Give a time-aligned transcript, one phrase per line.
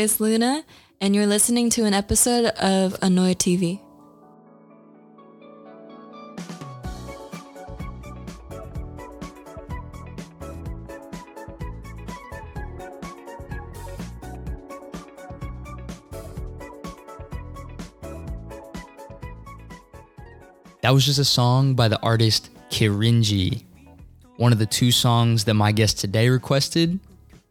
[0.00, 0.64] is Luna,
[1.02, 3.80] and you're listening to an episode of ANoiD TV.
[20.80, 23.64] That was just a song by the artist Kirinji.
[24.38, 26.98] One of the two songs that my guest today requested.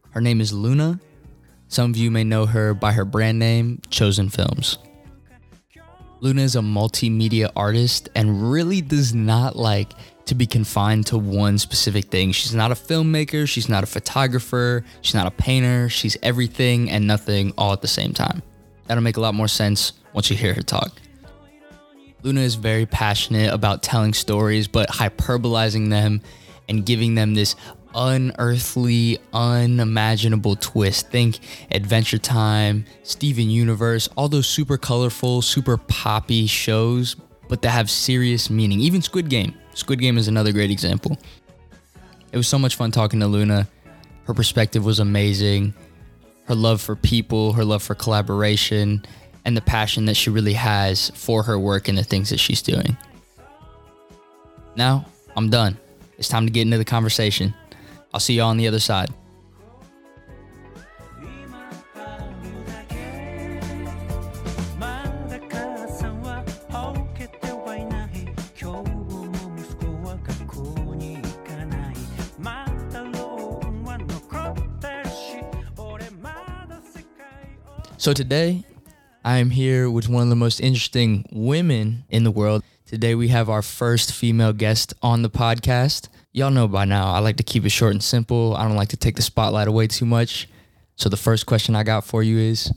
[0.10, 1.00] Her name is Luna.
[1.70, 4.80] Some of you may know her by her brand name, Choesen Films.
[6.20, 9.94] Luna is a multimedia artist and really does not like
[10.26, 12.32] to be confined to one specific thing.
[12.32, 17.06] She's not a filmmaker, she's not a photographer, she's not a painter, she's everything and
[17.06, 18.42] nothing all at the same time.
[18.88, 20.92] That'll make a lot more sense once you hear her talk.
[22.24, 26.22] Luna is very passionate about telling stories, but hyperbolizing them
[26.68, 27.56] and giving them this
[27.96, 31.10] unearthly, unimaginable twist.
[31.10, 31.40] Think
[31.72, 37.16] Adventure Time, Steven Universe, all those super colorful, super poppy shows,
[37.48, 38.80] but that have serious meaning.
[38.80, 39.54] Even Squid Game.
[39.74, 41.18] Squid Game is another great example.
[42.32, 43.68] It was so much fun talking to Luna.
[44.26, 45.74] Her perspective was amazing.
[46.46, 49.04] Her love for people, her love for collaboration,
[49.46, 52.62] and the passion that she really has for her work and the things that she's
[52.62, 52.98] doing.
[54.76, 55.78] Now, I'm done.
[56.18, 57.54] It's time to get into the conversation.
[58.14, 59.10] I'll see y'all on the other side.
[78.00, 78.64] So today,
[79.26, 82.64] I am here with one of the most interesting women in the world.
[82.90, 86.08] Today, we have our first female guest on the podcast.
[86.32, 88.56] Y'all know by now, I like to keep it short and simple.
[88.56, 90.50] I don't like to take the spotlight away too much.
[90.96, 92.74] So, the first question I got for you is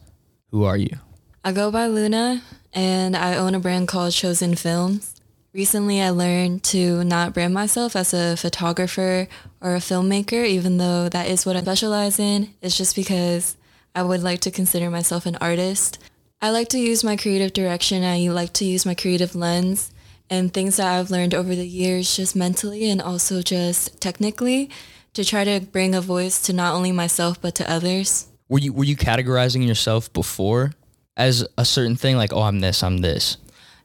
[0.51, 0.99] Who are you?
[1.43, 2.43] I go by Luna,
[2.75, 5.15] and I own a brand called Choesen Films.
[5.55, 9.29] Recently, I learned to not brand myself as a photographer
[9.63, 12.53] or a filmmaker, even though that is what I specialize in.
[12.61, 13.57] It's just because
[13.95, 15.99] I would like to consider myself an artist.
[16.43, 18.05] I like to use my creative direction.
[18.05, 19.91] I like to use my creative lens
[20.33, 24.71] and things that I've learned over the years, just mentally and also just technically,
[25.13, 28.29] to try to bring a voice to not only myself but to others.
[28.49, 30.73] Were you were you categorizing yourself before
[31.19, 33.37] as a certain thing like, "Oh, I'm this, I'm this"?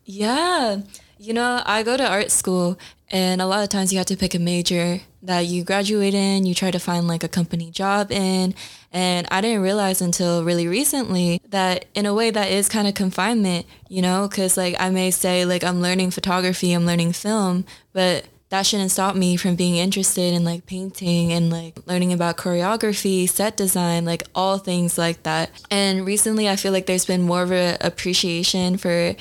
[0.05, 0.81] Yeah.
[1.19, 2.79] You know, I go to art school
[3.09, 6.45] and a lot of times you have to pick a major that you graduate in,
[6.45, 8.53] you try to find like a company job in.
[8.91, 12.93] And I didn't realize until really recently that in a way that is kind of
[12.93, 17.65] confinement, you know, because like I may say like I'm learning photography, I'm learning film,
[17.93, 22.37] but that shouldn't stop me from being interested in like painting and like learning about
[22.37, 25.49] choreography, set design, like all things like that.
[25.69, 29.15] And recently I feel like there's been more of an appreciation for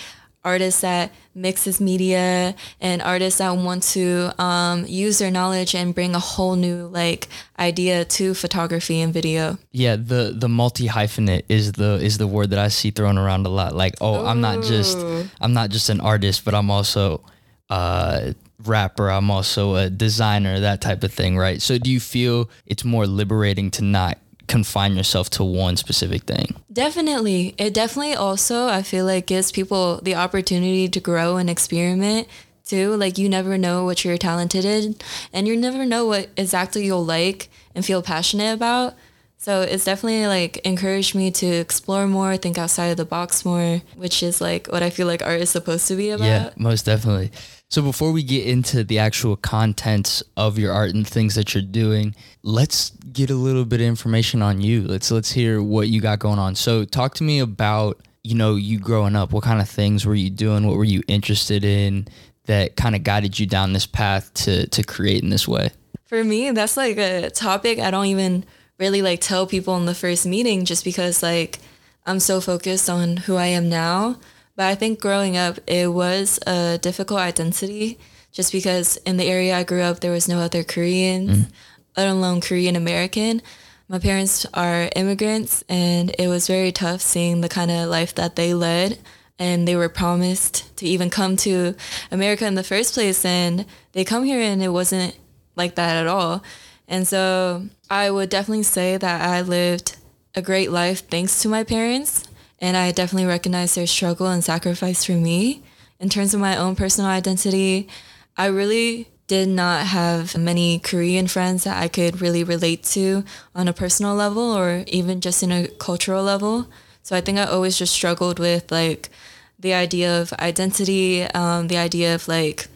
[0.46, 6.14] artists that mixes media and artists that want to um, use their knowledge and bring
[6.14, 9.58] a whole new like idea to photography and video.
[9.72, 13.44] Yeah, the the multi hyphenate is the is the word that I see thrown around
[13.44, 13.74] a lot.
[13.74, 14.26] Like, oh, Ooh.
[14.26, 14.96] I'm not just
[15.40, 17.22] I'm not just an artist, but I'm also
[17.68, 18.34] a
[18.64, 19.10] rapper.
[19.10, 21.60] I'm also a designer, that type of thing, right?
[21.60, 24.18] So, do you feel it's more liberating to not
[24.48, 26.56] confine yourself to one specific thing.
[26.72, 27.54] Definitely.
[27.58, 32.28] It definitely also, I feel like, gives people the opportunity to grow and experiment
[32.64, 32.96] too.
[32.96, 34.96] Like, you never know what you're talented in,
[35.32, 38.94] and you never know what exactly you'll like and feel passionate about.
[39.38, 43.82] So it's definitely like encouraged me to explore more, think outside of the box more,
[43.94, 46.24] which is like what I feel like art is supposed to be about.
[46.24, 47.30] Yeah, most definitely.
[47.68, 51.62] So before we get into the actual contents of your art and things that you're
[51.62, 54.82] doing, let's get a little bit of information on you.
[54.82, 56.54] Let's let's hear what you got going on.
[56.54, 59.32] So talk to me about, you know, you growing up.
[59.32, 60.66] What kind of things were you doing?
[60.66, 62.06] What were you interested in
[62.44, 65.70] that kind of guided you down this path to to create in this way?
[66.04, 68.44] For me, that's like a topic I don't even
[68.78, 71.58] really like tell people in the first meeting just because like
[72.06, 74.20] I'm so focused on who I am now
[74.56, 77.98] but I think growing up, it was a difficult identity
[78.32, 81.52] just because in the area I grew up, there was no other Koreans, mm.
[81.96, 83.40] let alone Korean American.
[83.88, 88.36] My parents are immigrants, and it was very tough seeing the kind of life that
[88.36, 88.98] they led.
[89.38, 91.74] And they were promised to even come to
[92.10, 95.16] America in the first place, and they come here, and it wasn't
[95.54, 96.42] like that at all.
[96.88, 99.96] And so I would definitely say that I lived
[100.34, 102.28] a great life thanks to my parents
[102.60, 105.62] and I definitely recognize their struggle and sacrifice for me.
[105.98, 107.88] In terms of my own personal identity,
[108.36, 113.24] I really did not have many Korean friends that I could really relate to
[113.54, 116.68] on a personal level or even just in a cultural level.
[117.02, 119.10] So I think I always just struggled with like
[119.58, 122.68] the idea of identity, um, the idea of like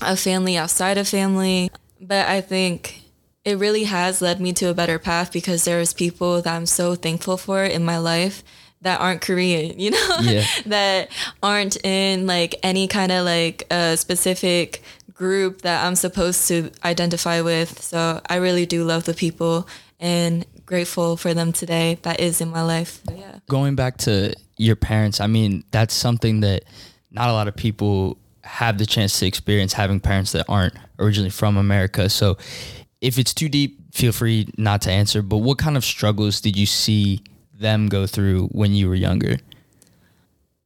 [0.00, 1.70] a family outside of family.
[2.00, 3.02] But I think
[3.44, 6.94] it really has led me to a better path because there's people that I'm so
[6.94, 8.42] thankful for in my life
[8.84, 10.44] that aren't Korean, you know, Yeah.
[10.66, 11.08] that
[11.42, 14.82] aren't in like any kind of like a specific
[15.12, 17.82] group that I'm supposed to identify with.
[17.82, 19.68] So I really do love the people
[20.00, 23.00] and grateful for them today that is in my life.
[23.08, 23.38] So, yeah.
[23.48, 26.64] Going back to your parents, I mean, that's something that
[27.10, 31.30] not a lot of people have the chance to experience having parents that aren't originally
[31.30, 32.08] from America.
[32.10, 32.36] So
[33.00, 35.22] if it's too deep, feel free not to answer.
[35.22, 37.22] But what kind of struggles did you see
[37.58, 39.38] them go through when you were younger?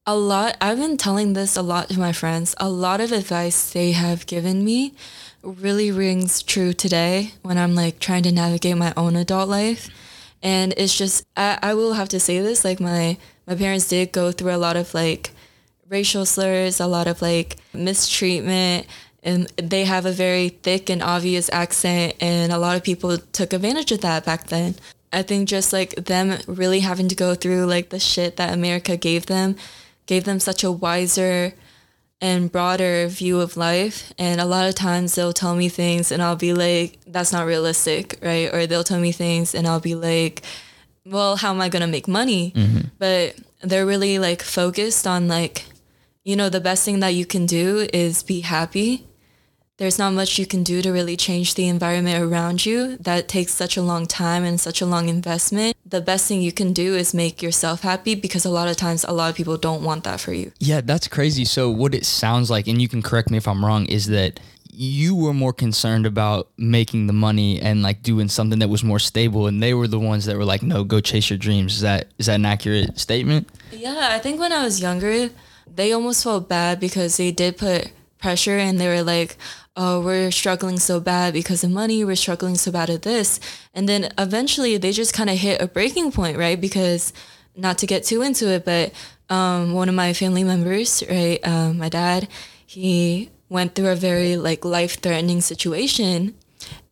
[0.08, 2.54] a lot i've been telling this a lot to my friends.
[2.56, 4.94] A lot of advice they have given me
[5.42, 9.90] really rings true today when i'm like trying to navigate my own adult life.
[10.42, 14.12] And it's just i, I will have to say this like my my parents did
[14.12, 15.32] go through a lot of like
[15.90, 18.86] racial slurs a lot of like mistreatment
[19.22, 23.52] and they have a very thick and obvious accent and a lot of people took
[23.52, 24.74] advantage of that back then
[25.12, 28.96] i think just like them really having to go through like the shit that america
[28.96, 29.56] gave them
[30.06, 31.52] gave them such a wiser
[32.20, 34.12] and broader view of life.
[34.18, 37.46] And a lot of times they'll tell me things and I'll be like, that's not
[37.46, 38.52] realistic, right?
[38.52, 40.42] Or they'll tell me things and I'll be like,
[41.04, 42.52] well, how am I going to make money?
[42.54, 42.88] Mm-hmm.
[42.98, 45.64] But they're really like focused on like,
[46.24, 49.06] you know, the best thing that you can do is be happy.
[49.78, 52.96] There's not much you can do to really change the environment around you.
[52.96, 55.76] That takes such a long time and such a long investment.
[55.86, 59.04] The best thing you can do is make yourself happy because a lot of times
[59.04, 60.50] a lot of people don't want that for you.
[60.58, 61.44] Yeah, that's crazy.
[61.44, 64.40] So what it sounds like, and you can correct me if I'm wrong, is that
[64.72, 68.98] you were more concerned about making the money and like doing something that was more
[68.98, 71.80] stable, and they were the ones that were like, "No, go chase your dreams." Is
[71.82, 73.48] that is that an accurate statement?
[73.70, 75.30] Yeah, I think when I was younger,
[75.72, 79.36] they almost felt bad because they did put pressure and they were like,
[79.78, 83.38] oh, we're struggling so bad because of money, we're struggling so bad at this.
[83.72, 86.60] And then eventually they just kind of hit a breaking point, right?
[86.60, 87.12] Because
[87.56, 88.92] not to get too into it, but
[89.30, 92.26] um, one of my family members, right, um, my dad,
[92.66, 96.34] he went through a very like life threatening situation.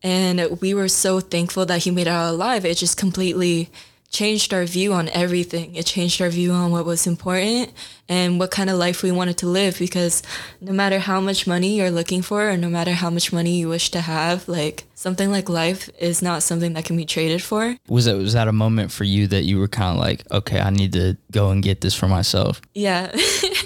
[0.01, 2.63] And we were so thankful that he made it out alive.
[2.63, 3.69] It just completely
[4.09, 5.75] changed our view on everything.
[5.75, 7.71] It changed our view on what was important
[8.07, 10.23] and what kind of life we wanted to live because
[10.61, 13.67] no matter how much money you're looking for or no matter how much money you
[13.67, 17.75] wish to have, like something like life is not something that can be traded for.
[17.89, 20.61] Was that was that a moment for you that you were kind of like, okay,
[20.61, 22.61] I need to go and get this for myself?
[22.73, 23.11] Yeah.
[23.13, 23.57] it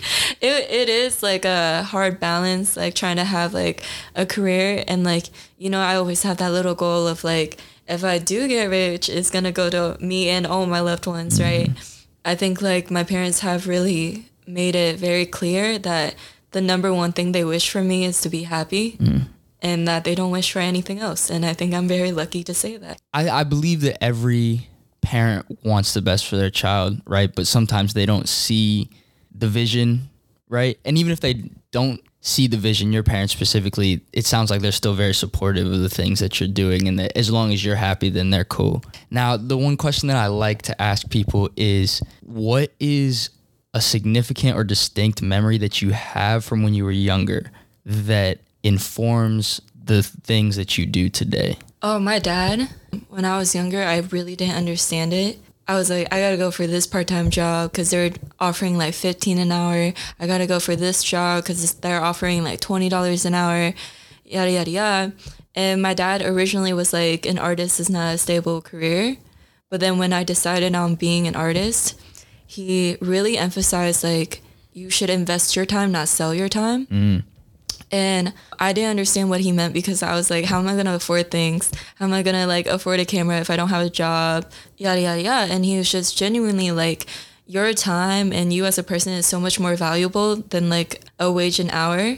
[0.42, 3.84] it is like a hard balance like trying to have like
[4.16, 5.28] a career and like
[5.60, 7.60] you know, I always have that little goal of like
[7.92, 11.42] if I do get rich, it's gonna go to me and all my loved ones,
[11.42, 11.70] right?
[11.70, 12.02] Mm-hmm.
[12.24, 16.16] I think like my parents have really made it very clear that
[16.52, 19.26] the number one thing they wish for me is to be happy mm-hmm.
[19.62, 21.30] and that they don't wish for anything else.
[21.30, 23.02] And I think I'm very lucky to say that.
[23.14, 24.68] I, I believe that every
[25.02, 27.34] parent wants the best for their child, right?
[27.34, 28.90] But sometimes they don't see
[29.34, 30.10] the vision,
[30.48, 30.78] right?
[30.86, 34.72] And even if they don't see the vision, your parents specifically, it sounds like they're
[34.72, 36.88] still very supportive of the things that you're doing.
[36.88, 38.84] And that as long as you're happy, then they're cool.
[39.10, 43.32] Now, the one question that I like to ask people is what is
[43.74, 47.52] a significant or distinct memory that you have from when you were younger
[47.86, 51.58] that informs the things that you do today?
[51.82, 52.70] Oh, my dad,
[53.10, 55.40] when I was younger, I really didn't understand it.
[55.72, 58.12] I was like, I gotta go for this part time job because they're
[58.42, 59.94] offering like 15 an hour.
[60.20, 63.74] I gotta go for this job because they're offering like $20 an hour,
[64.26, 65.14] yada, yada, yada.
[65.56, 69.16] And my dad originally was like, an artist is not a stable career.
[69.70, 71.98] But then when I decided on being an artist,
[72.46, 74.42] he really emphasized like,
[74.74, 76.86] you should invest your time, not sell your time.
[76.88, 77.24] Mm.
[77.92, 80.96] And I didn't understand what he meant because I was like, how am I gonna
[80.96, 81.72] afford things?
[81.96, 84.50] How am I gonna like afford a camera if I don't have a job?
[84.78, 85.54] Yada yada yada.
[85.54, 87.08] And he was just genuinely like,
[87.52, 91.30] your time and you as a person is so much more valuable than like a
[91.30, 92.18] wage an hour.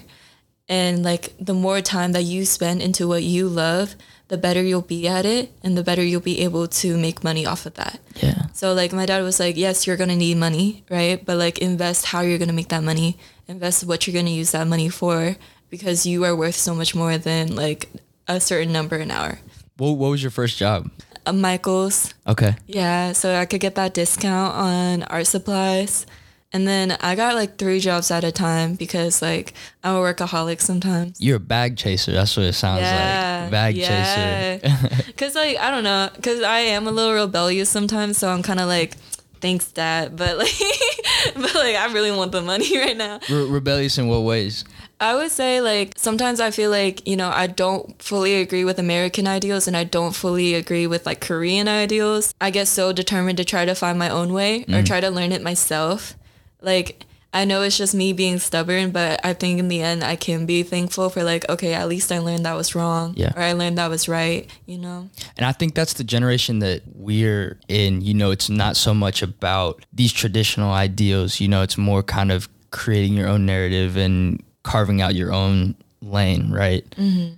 [0.69, 3.95] And like the more time that you spend into what you love,
[4.27, 7.47] the better you'll be at it and the better you'll be able to make money
[7.47, 7.99] off of that.
[8.17, 8.45] Yeah.
[8.53, 11.23] So like my dad was like, yes, you're gonna need money, right?
[11.23, 13.17] But like invest how you're gonna make that money.
[13.47, 15.35] Invest what you're gonna use that money for
[15.73, 17.89] because you are worth so much more than like
[18.27, 19.39] a certain number an hour.
[19.77, 20.91] What, what was your first job?
[21.25, 22.53] Uh, Michael's, Okay.
[22.67, 26.05] yeah, so I could get that discount on art supplies.
[26.51, 30.61] And then I got like three jobs at a time because like I'm a workaholic
[30.61, 31.19] sometimes.
[31.19, 32.11] You're a bag chaser.
[32.11, 33.49] That's what it sounds like.
[33.49, 35.11] Bag chaser.
[35.17, 38.59] Cause like I don't know, cause I am a little rebellious sometimes, so I'm kind
[38.59, 38.93] of like,
[39.41, 40.53] thanks dad, but like,
[41.33, 43.19] but like I really want the money right now.
[43.27, 44.65] Re- rebellious in what ways?
[45.03, 48.79] I would say like sometimes I feel like, you know, I don't fully agree with
[48.79, 52.33] American ideals and I don't fully agree with like Korean ideals.
[52.39, 54.85] I get so determined to try to find my own way or mm.
[54.85, 56.15] try to learn it myself.
[56.61, 60.15] Like I know it's just me being stubborn, but I think in the end I
[60.15, 63.13] can be thankful for like, okay, at least I learned that was wrong.
[63.17, 63.33] Yeah.
[63.35, 65.09] Or I learned that was right, you know?
[65.35, 67.99] And I think that's the generation that we're in.
[67.99, 71.41] You know, it's not so much about these traditional ideals.
[71.41, 75.75] You know, it's more kind of creating your own narrative and carving out your own
[76.01, 76.85] lane, right?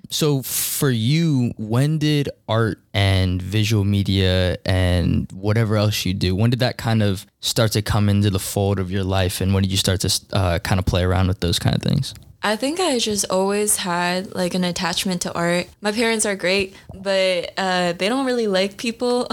[0.09, 6.49] So for you, when did art and visual media and whatever else you do, when
[6.49, 9.41] did that kind of start to come into the fold of your life?
[9.41, 11.81] And when did you start to uh, kind of play around with those kind of
[11.81, 12.13] things?
[12.43, 15.67] I think I just always had like an attachment to art.
[15.81, 19.27] My parents are great, but uh, they don't really like people.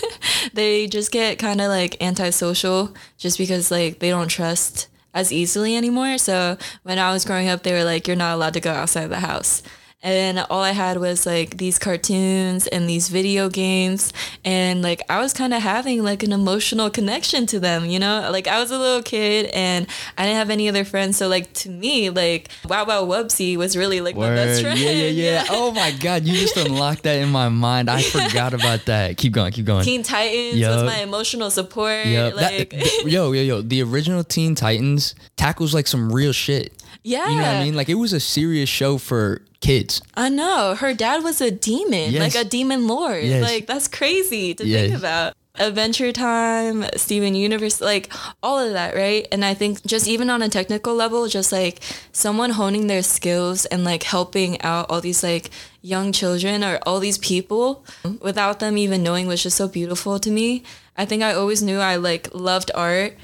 [0.54, 5.76] they just get kind of like antisocial just because like they don't trust as easily
[5.76, 6.18] anymore.
[6.18, 9.04] So when I was growing up, they were like, "You're not allowed to go outside
[9.04, 9.62] of the house."
[10.04, 14.12] And all I had was like these cartoons and these video games.
[14.44, 18.28] And like I was kind of having like an emotional connection to them, you know?
[18.30, 19.86] Like I was a little kid and
[20.18, 21.16] I didn't have any other friends.
[21.16, 24.78] So like to me, like Wow Wow Wubbzy was really like my best friend.
[24.78, 25.44] Yeah, yeah, yeah.
[25.48, 27.88] Oh my God, you just unlocked that in my mind.
[27.88, 29.16] I forgot about that.
[29.16, 29.84] Keep going, keep going.
[29.84, 30.74] Teen Titans Yup.
[30.74, 32.04] was my emotional support.
[32.04, 32.34] Yep.
[32.34, 33.62] Like, th- yo, yo, yo.
[33.62, 36.72] The original Teen Titans tackles like some real shit.
[37.04, 37.28] Yeah.
[37.28, 37.74] You know what I mean?
[37.76, 40.02] Like it was a serious show for kids.
[40.16, 40.74] I know.
[40.74, 42.20] Her dad was a demon, Yes.
[42.34, 43.22] like a demon lord.
[43.24, 43.42] Yes.
[43.42, 44.88] Like that's crazy to Yes.
[44.90, 45.34] think about.
[45.56, 49.28] Adventure Time, Steven Universe, like all of that, right?
[49.30, 51.78] And I think just even on a technical level, just like
[52.10, 56.98] someone honing their skills and like helping out all these like young children or all
[56.98, 57.84] these people
[58.20, 60.64] without them even knowing was just so beautiful to me.
[60.96, 63.14] I think I always knew I like loved art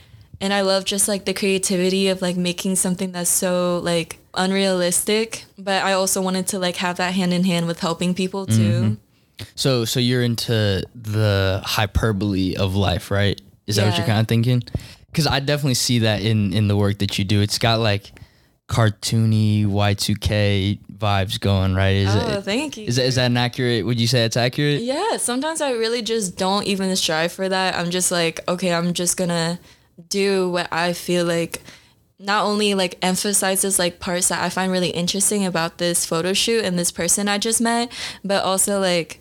[0.40, 5.44] and I love just like the creativity of like making something that's so like unrealistic,
[5.58, 8.52] but I also wanted to like have that hand in hand with helping people too.
[8.82, 9.44] Mm-hmm.
[9.54, 13.40] So, so you're into the hyperbole of life, right?
[13.66, 14.62] Is that what you're kind of thinking?
[15.06, 17.40] Because I definitely see that in in the work that you do.
[17.40, 18.12] It's got like
[18.68, 21.96] cartoony Y2K vibes going, right?
[21.96, 22.42] Is Oh, it?
[22.44, 22.86] thank you.
[22.86, 23.84] Is that, is that an accurate?
[23.84, 24.82] Would you say it's accurate?
[24.82, 27.74] Yeah, sometimes I really just don't even strive for that.
[27.74, 29.58] I'm just like, okay, I'm just gonna
[30.08, 31.62] do what I feel like
[32.18, 36.64] not only like emphasizes like parts that I find really interesting about this photo shoot
[36.64, 37.90] and this person I just met,
[38.24, 39.20] but also like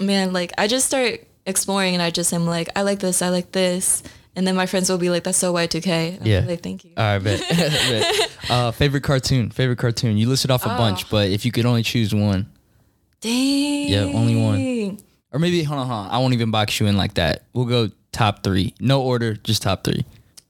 [0.00, 3.30] man, like I just start exploring and I just am like, I like this, I
[3.30, 4.02] like this.
[4.36, 6.20] And then my friends will be like, that's so Y2K.
[6.20, 6.44] I'm Yeah.
[6.46, 6.92] Like, thank you.
[6.96, 7.40] All right, bet.
[7.50, 8.30] Bet.
[8.48, 9.50] Uh, favorite cartoon.
[9.50, 10.16] Favorite cartoon.
[10.16, 10.78] You listed off a Oh.
[10.78, 12.46] bunch, but if you could only choose one,
[13.20, 13.88] Dang.
[13.88, 14.98] Yeah, only one.
[15.32, 16.10] or maybe hold on, hold on.
[16.12, 17.42] I won't even box you in like that.
[17.52, 18.74] We'll go top three.
[18.80, 20.04] No order, just top three.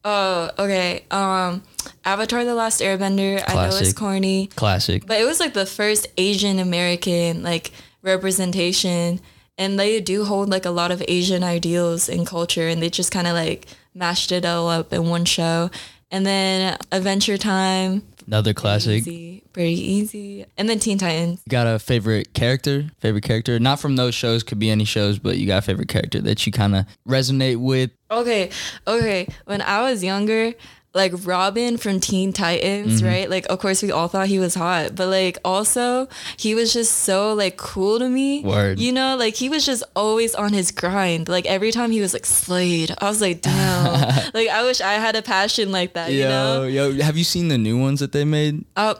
[0.04, 1.04] Oh, okay.
[1.10, 1.62] Um,
[2.04, 3.42] Avatar: The Last Airbender.
[3.46, 3.96] I know it's Classic.
[3.96, 4.46] corny.
[4.54, 5.06] Classic.
[5.06, 7.72] But it was like the first Asian American like
[8.02, 9.20] representation,
[9.56, 13.10] and they do hold like a lot of Asian ideals and culture, and they just
[13.12, 15.70] kind of like mashed it all up in one show.
[16.10, 18.98] And then Adventure Time, Another classic.
[18.98, 20.44] easy, pretty easy.
[20.58, 21.40] And then Teen Titans.
[21.46, 22.90] You got a favorite character?
[23.00, 23.58] Favorite character?
[23.58, 26.44] Not from those shows, could be any shows, but you got a favorite character that
[26.44, 27.90] you kind of resonate with.
[28.10, 28.50] Okay,
[28.86, 29.28] okay.
[29.46, 30.52] When I was younger,
[30.98, 33.06] like Robin from Teen Titans, Mm-hmm.
[33.06, 33.30] right?
[33.30, 36.92] Like, of course, we all thought he was hot, but like, also, he was just
[36.92, 38.42] so like cool to me.
[38.42, 38.78] Word.
[38.78, 41.28] You know, like he was just always on his grind.
[41.28, 43.94] Like every time he was like Slade, I was like, damn.
[44.34, 46.12] like I wish I had a passion like that.
[46.12, 46.64] You know?
[46.64, 48.64] yo, have you seen the new ones that they made?
[48.76, 48.94] Uh,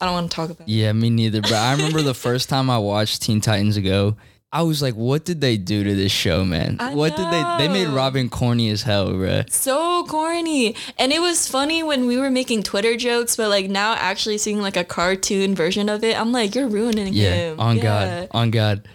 [0.00, 0.68] I don't want to talk about.
[0.68, 1.40] Yeah, me neither.
[1.42, 4.16] But I remember the first time I watched Teen Titans Go,
[4.50, 6.78] I was like, what did they do to this show, man?
[6.80, 7.88] I what did they they made.
[7.88, 9.50] Robin corny as hell, bruh.
[9.52, 10.74] So corny.
[10.98, 14.60] And it was funny when we were making Twitter jokes, but like now actually seeing
[14.62, 17.60] like a cartoon version of it, I'm like, you're ruining Yeah, him.
[17.60, 17.82] on Yeah.
[17.82, 18.88] God, on God.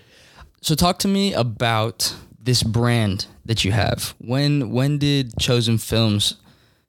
[0.62, 4.16] So talk to me about this brand that you have.
[4.18, 6.36] When when did Choesen Films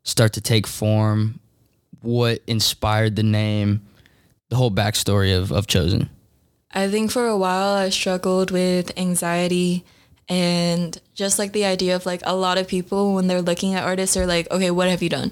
[0.04, 1.38] start to take form?
[2.00, 3.82] What inspired the name?
[4.48, 6.08] The whole backstory of of Choesen.
[6.74, 9.84] I think for a while I struggled with anxiety
[10.28, 13.84] and just like the idea of like a lot of people when they're looking at
[13.84, 15.30] artists are like, okay, what have you done?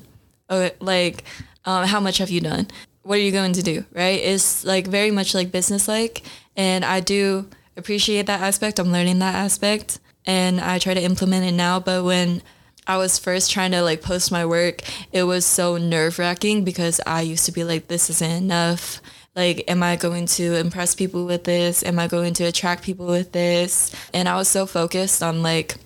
[0.49, 1.25] Okay, like,
[1.65, 2.69] um, how much have you done?
[3.03, 3.85] What are you going to do?
[3.93, 4.21] Right?
[4.21, 6.23] It's like very much like business like,
[6.57, 8.79] and I do appreciate that aspect.
[8.79, 11.81] I'm learning that aspect, and I try to implement it now.
[11.81, 12.43] But when
[12.87, 17.01] I was first trying to like post my work, it was so nerve wracking because
[17.07, 19.01] I used to be like, this isn't enough.
[19.35, 21.83] Like, am I going to impress people with this?
[21.83, 23.95] Am I going to attract people with this?
[24.13, 25.77] And I was so focused on like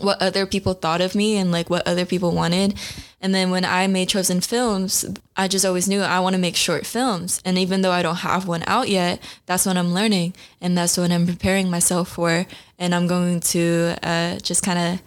[0.00, 2.74] what other people thought of me and like what other people wanted.
[3.20, 5.04] And then when I made Choesen Films,
[5.36, 7.40] I just always knew I want to make short films.
[7.44, 10.34] And even though I don't have one out yet, that's what I'm learning.
[10.60, 12.44] And that's what I'm preparing myself for.
[12.78, 15.02] And I'm going to uh, just kind of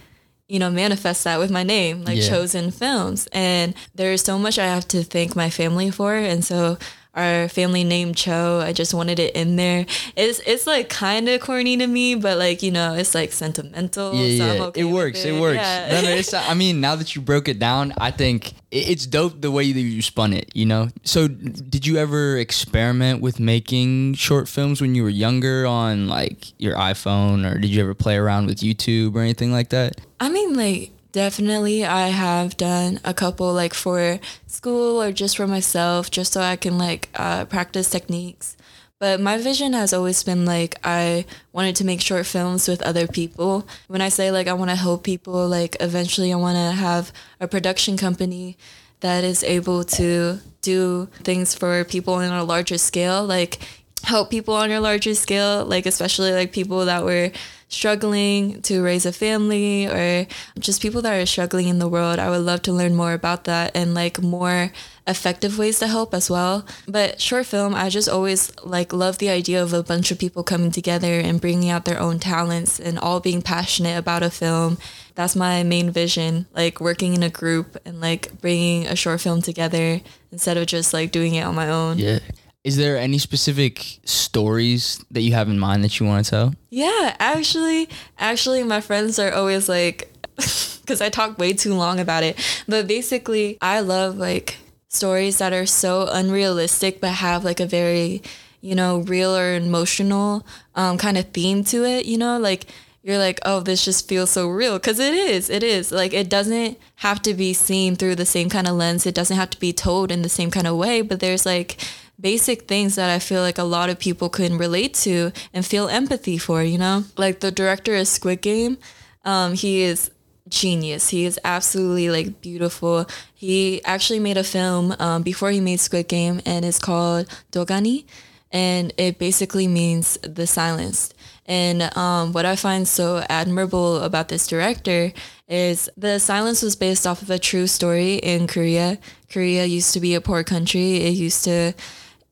[0.47, 2.29] you know, manifest that with my name, like yeah.
[2.29, 3.27] Choesen Films.
[3.33, 6.15] And there's so much I have to thank my family for.
[6.15, 6.77] And so
[7.17, 8.61] our family name Cho.
[8.63, 9.85] I just wanted it in there.
[10.15, 14.13] It's it's like kind of corny to me, but like you know, it's like sentimental.
[14.13, 14.63] Yeah, so yeah.
[14.65, 15.25] Okay it works.
[15.25, 15.57] It, it works.
[15.57, 15.89] Yeah.
[15.89, 19.41] No, no, it's, I mean, now that you broke it down, I think it's dope
[19.41, 20.55] the way that you spun it.
[20.55, 20.89] You know.
[21.03, 26.59] So, did you ever experiment with making short films when you were younger on like
[26.59, 29.99] your iPhone, or did you ever play around with YouTube or anything like that?
[30.19, 35.47] I mean, like Definitely, I have done a couple like for school or just for
[35.47, 38.55] myself, just so I can like uh, practice techniques.
[38.99, 43.07] But my vision has always been like I wanted to make short films with other
[43.07, 43.67] people.
[43.87, 47.11] When I say like I want to help people, like eventually I want to have
[47.39, 48.55] a production company
[48.99, 53.57] that is able to do things for people on a larger scale, like
[54.03, 57.31] help people on a larger scale, like especially like people that were
[57.69, 60.25] struggling to raise a family or
[60.57, 62.19] just people that are struggling in the world.
[62.19, 64.71] I would love to learn more about that and like more
[65.05, 66.65] effective ways to help as well.
[66.87, 70.43] But short film, I just always like love the idea of a bunch of people
[70.43, 74.77] coming together and bringing out their own talents and all being passionate about a film.
[75.15, 79.41] That's my main vision, like working in a group and like bringing a short film
[79.41, 81.97] together instead of just like doing it on my own.
[81.97, 82.19] Yeah.
[82.67, 86.53] Is there any specific stories that you have in mind that you want to tell?
[86.69, 87.87] Yeah, actually,
[88.19, 92.37] actually, my friends are always like, because I talk way too long about it.
[92.67, 94.57] But basically, I love like
[94.89, 98.21] stories that are so unrealistic but have like a very,
[98.59, 100.45] you know, real or emotional
[100.75, 102.05] um, kind of theme to it.
[102.05, 102.65] You know, like
[103.01, 104.73] you're like, oh, this just feels so real.
[104.73, 105.49] Because it is.
[105.49, 105.93] It is.
[105.93, 109.05] Like, it doesn't have to be seen through the same kind of lens.
[109.05, 111.01] It doesn't have to be told in the same kind of way.
[111.01, 111.77] But there's like
[112.19, 115.87] basic things that I feel like a lot of people can relate to and feel
[115.87, 117.03] empathy for, you know?
[117.17, 118.77] Like the director of Squid Game,
[119.23, 120.11] um, he is
[120.49, 121.09] genius.
[121.09, 123.05] He is absolutely like beautiful.
[123.33, 128.05] He actually made a film um, before he made Squid Game and it's called Dogani
[128.51, 131.13] and it basically means the silenced.
[131.45, 135.13] And um, what I find so admirable about this director
[135.47, 138.99] is the silence was based off of a true story in Korea.
[139.29, 140.97] Korea used to be a poor country.
[140.97, 141.73] It used to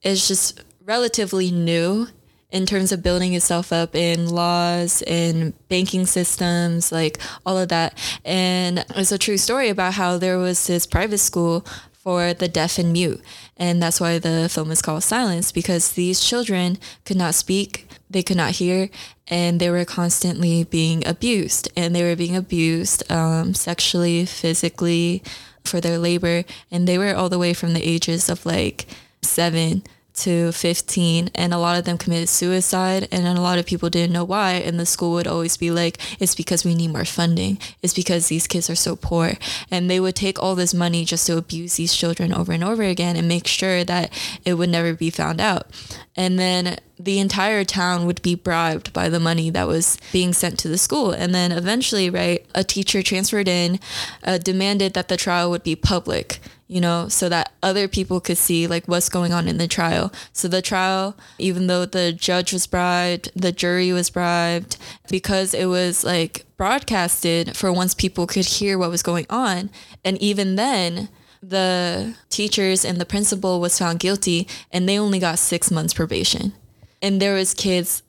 [0.06, 2.08] is just relatively new
[2.52, 7.98] in terms of building itself up in laws and banking systems, like all of that.
[8.24, 12.78] And it's a true story about how there was this private school for the deaf
[12.78, 13.20] and mute.
[13.58, 18.22] And that's why the film is called Silence, because these children could not speak, they
[18.22, 18.90] could not hear,
[19.28, 21.68] and they were constantly being abused.
[21.76, 25.24] And they were being abused um, sexually, physically,
[25.64, 26.46] for their labor.
[26.70, 28.86] And they were all the way from the ages of like
[29.24, 29.84] seven
[30.16, 34.14] to 15 and a lot of them committed suicide and a lot of people didn't
[34.14, 37.58] know why and the school would always be like it's because we need more funding.
[37.82, 39.34] It's because these kids are so poor.
[39.70, 42.84] And they would take all this money just to abuse these children over and over
[42.84, 44.12] again and make sure that
[44.46, 45.68] it would never be found out.
[46.16, 50.58] And then the entire town would be bribed by the money that was being sent
[50.60, 51.12] to the school.
[51.12, 53.80] And then eventually, right, a teacher transferred in,
[54.24, 58.38] uh, demanded that the trial would be public you know, so that other people could
[58.38, 60.12] see like what's going on in the trial.
[60.34, 64.78] So the trial, even though the judge was bribed, the jury was bribed,
[65.10, 69.70] because it was like broadcasted for once people could hear what was going on.
[70.04, 71.10] And even then,
[71.42, 76.54] the teachers and the principal was found guilty and they only got six months probation.
[77.02, 78.02] And there was kids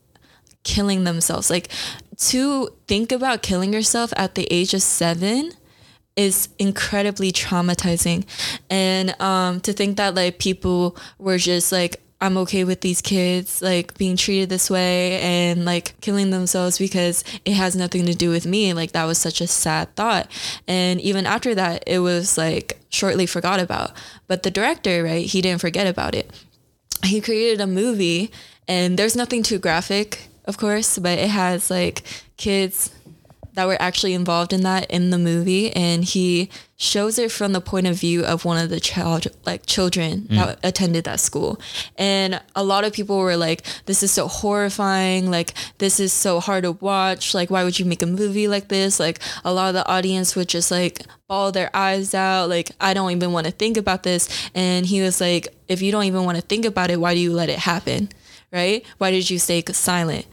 [0.65, 1.51] killing themselves.
[1.51, 1.69] Like
[2.17, 5.53] to think about killing yourself at the age of seven
[6.17, 8.25] is incredibly traumatizing.
[8.71, 13.61] And um, to think that like people were just like i'm okay with these kids
[13.61, 18.31] like being treated this way and like killing themselves because it has nothing to do
[18.31, 20.31] with me like that was such a sad thought.
[20.67, 23.93] And even after that it was like shortly forgot about.
[24.27, 26.31] But the director right he didn't forget about it.
[27.05, 28.31] He created a movie
[28.67, 32.03] and there's nothing too graphic of course but it has like
[32.39, 32.96] kids
[33.57, 37.61] that were actually involved in that in the movie and he shows it from the
[37.61, 40.37] point of view of one of the child like children mm.
[40.37, 41.59] that attended that school.
[41.97, 45.31] And a lot of people were like this is so horrifying.
[45.31, 47.35] Like this is so hard to watch.
[47.35, 49.01] Like why would you make a movie like this?
[49.01, 52.95] Like a lot of the audience would just like bawl their eyes out like i
[52.95, 54.29] don't even want to think about this.
[54.55, 57.21] And he was like if you don't even want to think about it why do
[57.21, 58.11] you let it happen?
[58.53, 58.85] Right?
[58.99, 60.27] Why did you stay silent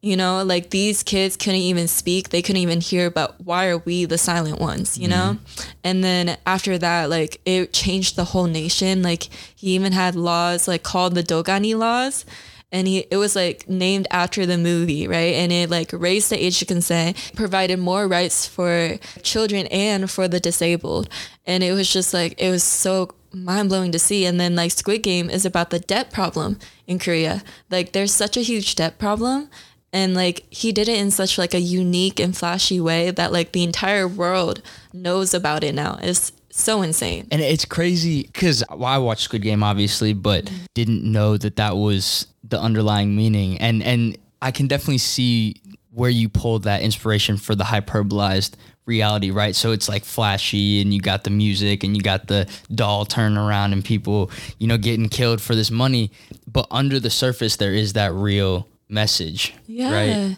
[0.00, 3.78] you know, like these kids couldn't even speak, they couldn't even hear, but why are
[3.78, 5.36] we the silent ones, you know?
[5.38, 5.70] Mm-hmm.
[5.82, 9.02] And then after that, like it changed the whole nation.
[9.02, 9.24] Like
[9.56, 12.24] he even had laws like called the Dogani laws.
[12.70, 15.34] And he it was like named after the movie, right?
[15.34, 20.28] And it like raised the age of consent, provided more rights for children and for
[20.28, 21.08] the disabled.
[21.46, 24.26] And it was just like it was so mind blowing to see.
[24.26, 27.42] And then like Squid Game is about the debt problem in Korea.
[27.70, 29.48] Like there's such a huge debt problem
[29.92, 33.52] and like he did it in such like a unique and flashy way that like
[33.52, 38.84] the entire world knows about it now it's so insane And it's crazy because well,
[38.84, 40.64] I watched Squid Game, obviously, but mm-hmm.
[40.74, 43.58] didn't know that that was the underlying meaning.
[43.58, 45.60] And and I can definitely see
[45.92, 48.54] where you pulled that inspiration for the hyperbolized
[48.86, 49.54] reality, right?
[49.54, 53.38] So it's like flashy, and you got the music, and you got the doll turning
[53.38, 56.10] around, and people, you know, getting killed for this money.
[56.46, 59.92] But under the surface, there is that real message, yeah.
[59.92, 60.36] right?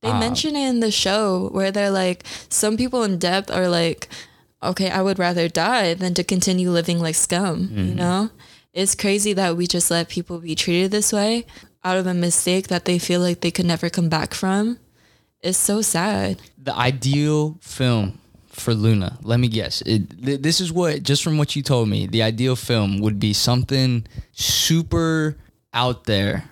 [0.00, 3.68] they um, mention it in the show where they're like some people in depth are
[3.68, 4.08] like
[4.60, 7.96] okay i would rather die than to continue living like scum you mm-hmm.
[7.96, 8.30] know?
[8.72, 11.44] It's crazy that we just let people be treated this way
[11.84, 14.78] out of a mistake that they feel like they could never come back from.
[15.40, 16.40] It's so sad.
[16.56, 19.82] The ideal film for Luna, let me guess.
[19.82, 23.18] It, th- this is what, just from what you told me, the ideal film would
[23.18, 25.36] be something super
[25.74, 26.44] out there,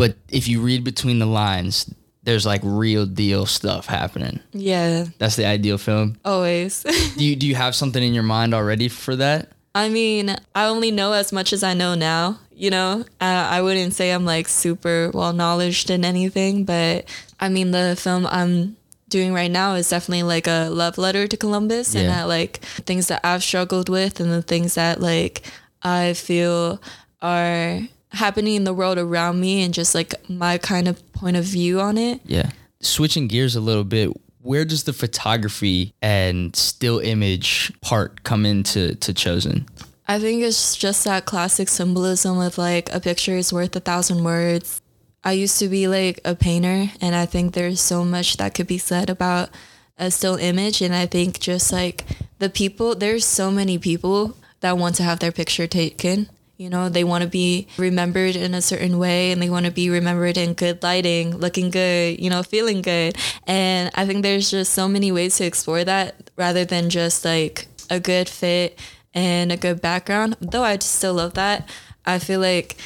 [0.00, 4.40] but if you read between the lines, there's like real deal stuff happening.
[4.52, 6.16] yeah That's the ideal film.
[6.24, 6.82] always
[7.18, 9.52] Do you do you have something in your mind already for that?
[9.74, 12.40] I mean, I only know as much as I know now.
[12.50, 17.04] You know, uh, I wouldn't say I'm like super well knowledged in anything, but
[17.38, 18.76] I mean, the film I'm
[19.08, 22.58] doing right now is definitely like a love letter to Columbus and that like
[22.88, 25.42] things that I've struggled with and the things that like
[25.82, 26.80] I feel
[27.20, 27.80] are
[28.12, 31.80] happening in the world around me and just like my kind of point of view
[31.80, 32.20] on it.
[32.24, 32.50] Yeah.
[32.80, 34.10] Switching gears a little bit,
[34.42, 39.68] where does the photography and still image part come into to Choesen?
[40.08, 44.24] I think it's just that classic symbolism of like a picture is worth a thousand
[44.24, 44.82] words.
[45.22, 48.66] I used to be like a painter, and I think there's so much that could
[48.66, 49.50] be said about
[49.98, 50.80] a still image.
[50.80, 52.04] And I think just like
[52.38, 56.28] the people, there's so many people that want to have their picture taken.
[56.60, 59.72] You know, they want to be remembered in a certain way and they want to
[59.72, 63.16] be remembered in good lighting, looking good, you know, feeling good.
[63.46, 67.66] And I think there's just so many ways to explore that rather than just like
[67.88, 68.78] a good fit
[69.14, 70.36] and a good background.
[70.38, 71.66] Though I still love that.
[72.04, 72.76] I feel like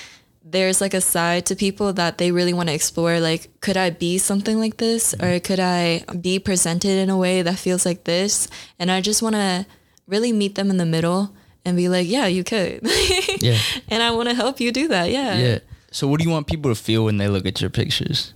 [0.45, 3.91] there's like a side to people that they really want to explore like could I
[3.91, 8.05] be something like this or could I be presented in a way that feels like
[8.05, 8.47] this?
[8.79, 9.67] And I just want to
[10.07, 11.35] really meet them in the middle
[11.65, 12.81] and be like, yeah, you could.
[13.41, 13.59] Yeah.
[13.89, 15.11] and I want to help you do that.
[15.11, 15.37] Yeah.
[15.37, 15.59] Yeah.
[15.91, 18.33] So what do you want people to feel when they look at your pictures?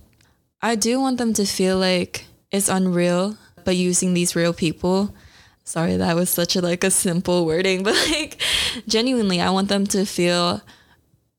[0.61, 5.15] I do want them to feel like it's unreal, but using these real people.
[5.63, 8.41] Sorry, that was such a like a simple wording, but like
[8.87, 10.61] genuinely, I want them to feel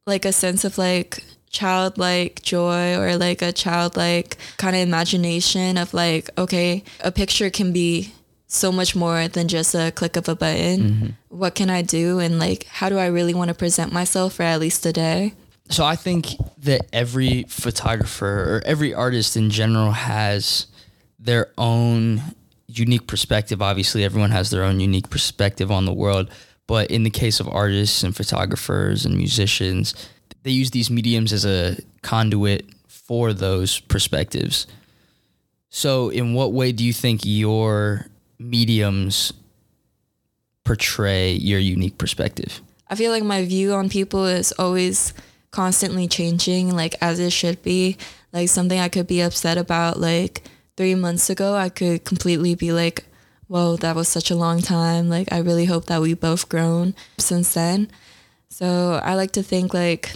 [0.07, 5.93] like a sense of like childlike joy or like a childlike kind of imagination of
[5.95, 8.13] like, okay, a picture can be
[8.53, 10.81] so much more than just a click of a button.
[10.81, 11.07] Mm-hmm.
[11.29, 12.19] What can I do?
[12.19, 15.35] And like, how do I really want to present myself for at least a day?
[15.69, 20.67] So I think that every photographer or every artist in general has
[21.19, 22.23] their own
[22.67, 23.63] unique perspective.
[23.63, 26.29] Obviously, everyone has their own unique perspective on the world.
[26.67, 29.95] But in the case of artists and photographers and musicians,
[30.43, 34.67] they use these mediums as a conduit for those perspectives.
[35.69, 38.10] So, in what way do you think your
[38.41, 39.33] mediums
[40.65, 42.61] portray your unique perspective?
[42.89, 45.15] I feel like my view on people is always
[45.51, 47.97] constantly changing, like as it should be.
[48.33, 50.43] Like something I could be upset about like
[50.77, 53.05] three months ago, I could completely be like,
[53.49, 55.09] whoa, that was such a long time.
[55.09, 57.91] Like I really hope that we both grown since then.
[58.49, 60.13] So I like to think like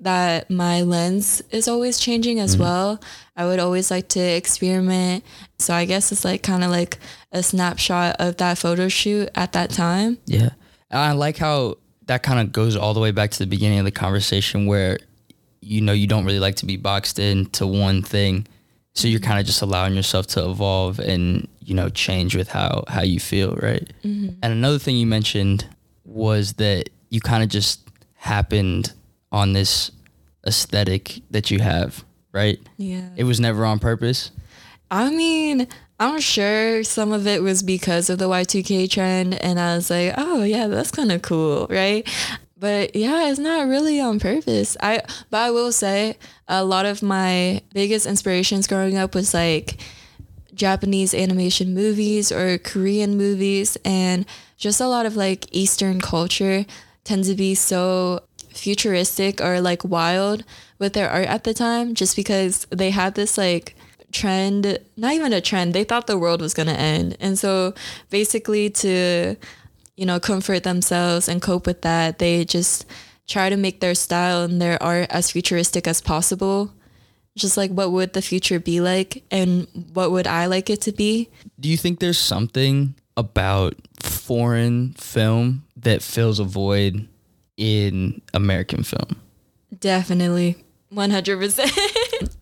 [0.00, 2.64] that my lens is always changing as mm-hmm.
[2.64, 3.00] well.
[3.36, 5.24] I would always like to experiment.
[5.58, 6.98] So I guess it's like kind of like
[7.34, 10.16] a snapshot of that photo shoot at that time.
[10.24, 10.50] Yeah.
[10.90, 13.78] And I like how that kind of goes all the way back to the beginning
[13.80, 14.98] of the conversation where
[15.60, 18.46] you know you don't really like to be boxed into one thing
[18.94, 22.84] So you're kind of just allowing yourself to evolve and you know change with how
[22.88, 23.92] how you feel, right?
[24.04, 24.28] Mm-hmm.
[24.42, 25.66] And another thing you mentioned
[26.04, 27.80] was that you kind of just
[28.14, 28.92] happened
[29.32, 29.90] on this
[30.46, 32.60] aesthetic that you have, right?
[32.76, 33.08] Yeah.
[33.16, 34.30] It was never on purpose.
[34.90, 35.66] I mean,
[36.00, 40.14] I'm sure some of it was because of the Y2K trend, and I was like,
[40.16, 42.08] oh yeah, that's kind of cool, right?
[42.56, 44.76] But yeah, it's not really on purpose.
[44.80, 46.16] I but I will say
[46.48, 49.78] a lot of my biggest inspirations growing up was like
[50.54, 54.24] Japanese animation movies or Korean movies and
[54.56, 56.64] just a lot of like Eastern culture
[57.02, 60.44] tends to be so futuristic or like wild
[60.78, 63.76] with their art at the time just because they had this like
[64.14, 67.16] trend, not even a trend, they thought the world was going to end.
[67.20, 67.74] And so
[68.10, 69.36] basically to
[69.96, 72.86] you know, comfort themselves and cope with that, they just
[73.26, 76.72] try to make their style and their art as futuristic as possible.
[77.36, 80.92] Just like what would the future be like and what would I like it to
[80.92, 81.28] be?
[81.58, 87.08] Do you think there's something about foreign film that fills a void
[87.56, 89.20] in American film?
[89.80, 90.56] Definitely.
[90.92, 91.90] 100%.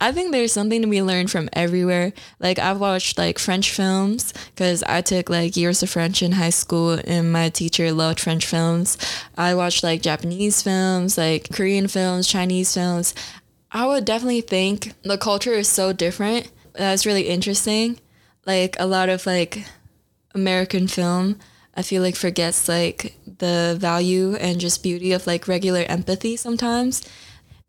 [0.03, 2.13] I think there's something to be learned from everywhere.
[2.41, 6.51] Like I've watched like French films because I took like years of French in high
[6.51, 8.99] school and my teacher loved French films.
[9.39, 13.15] I watched like Japanese films, like Korean films, Chinese films.
[13.71, 16.51] I would definitely think the culture is so different.
[16.73, 18.01] That's really interesting.
[18.45, 19.65] Like a lot of like
[20.35, 21.39] American film,
[21.77, 27.09] I feel like forgets like the value and just beauty of like regular empathy sometimes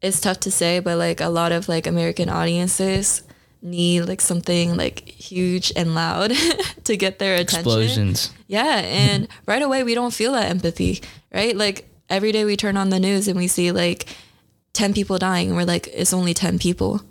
[0.03, 3.23] it's tough to say, but like a lot of like American audiences
[3.61, 6.33] need like something like huge and loud
[6.83, 7.59] to get their attention.
[7.59, 8.31] Explosions.
[8.47, 11.01] Yeah, and right away we don't feel that empathy,
[11.33, 11.55] right?
[11.55, 14.07] Like every day we turn on the news and we see like
[14.73, 17.01] 10 people dying and we're like it's only 10 people.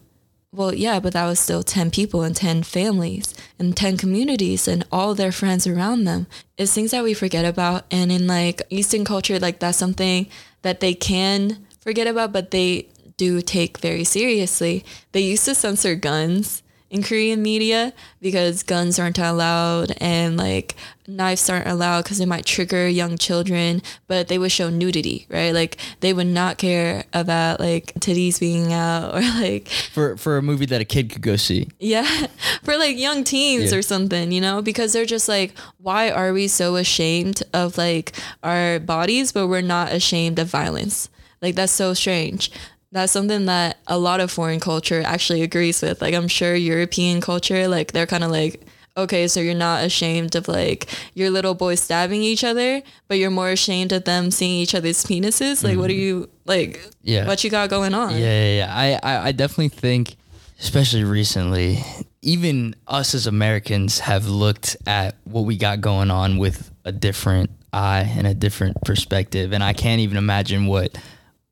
[0.54, 4.84] Well, yeah, but that was still 10 people and 10 families and 10 communities and
[4.92, 6.26] all their friends around them.
[6.58, 10.26] It's things that we forget about and in like Eastern culture like that's something
[10.60, 14.84] that they can forget about, but they do take very seriously.
[15.12, 20.74] They used to censor guns in Korean media because guns aren't allowed and like
[21.08, 25.52] knives aren't allowed because they might trigger young children, but they would show nudity, right?
[25.54, 30.42] Like they would not care about like titties being out or like For for a
[30.42, 31.68] movie that a kid could go see.
[31.80, 32.26] yeah,
[32.62, 33.78] for like young teens Yeah.
[33.78, 38.12] or something, you know, because they're just like, why are we so ashamed of like
[38.42, 41.08] our bodies, but we're not ashamed of violence?
[41.42, 42.50] Like that's so strange.
[42.92, 46.00] That's something that a lot of foreign culture actually agrees with.
[46.00, 48.64] Like I'm sure European culture, like they're kind of like,
[48.96, 53.30] okay, so you're not ashamed of like your little boys stabbing each other, but you're
[53.30, 55.64] more ashamed of them seeing each other's penises.
[55.64, 56.00] Like, what are mm-hmm.
[56.00, 56.86] you like?
[57.02, 57.26] Yeah.
[57.26, 58.12] what you got going on?
[58.12, 58.74] Yeah, yeah, yeah.
[59.02, 60.16] I, I, I definitely think,
[60.60, 61.78] especially recently,
[62.20, 67.50] even us as Americans have looked at what we got going on with a different
[67.72, 69.52] eye and a different perspective.
[69.52, 70.96] And I can't even imagine what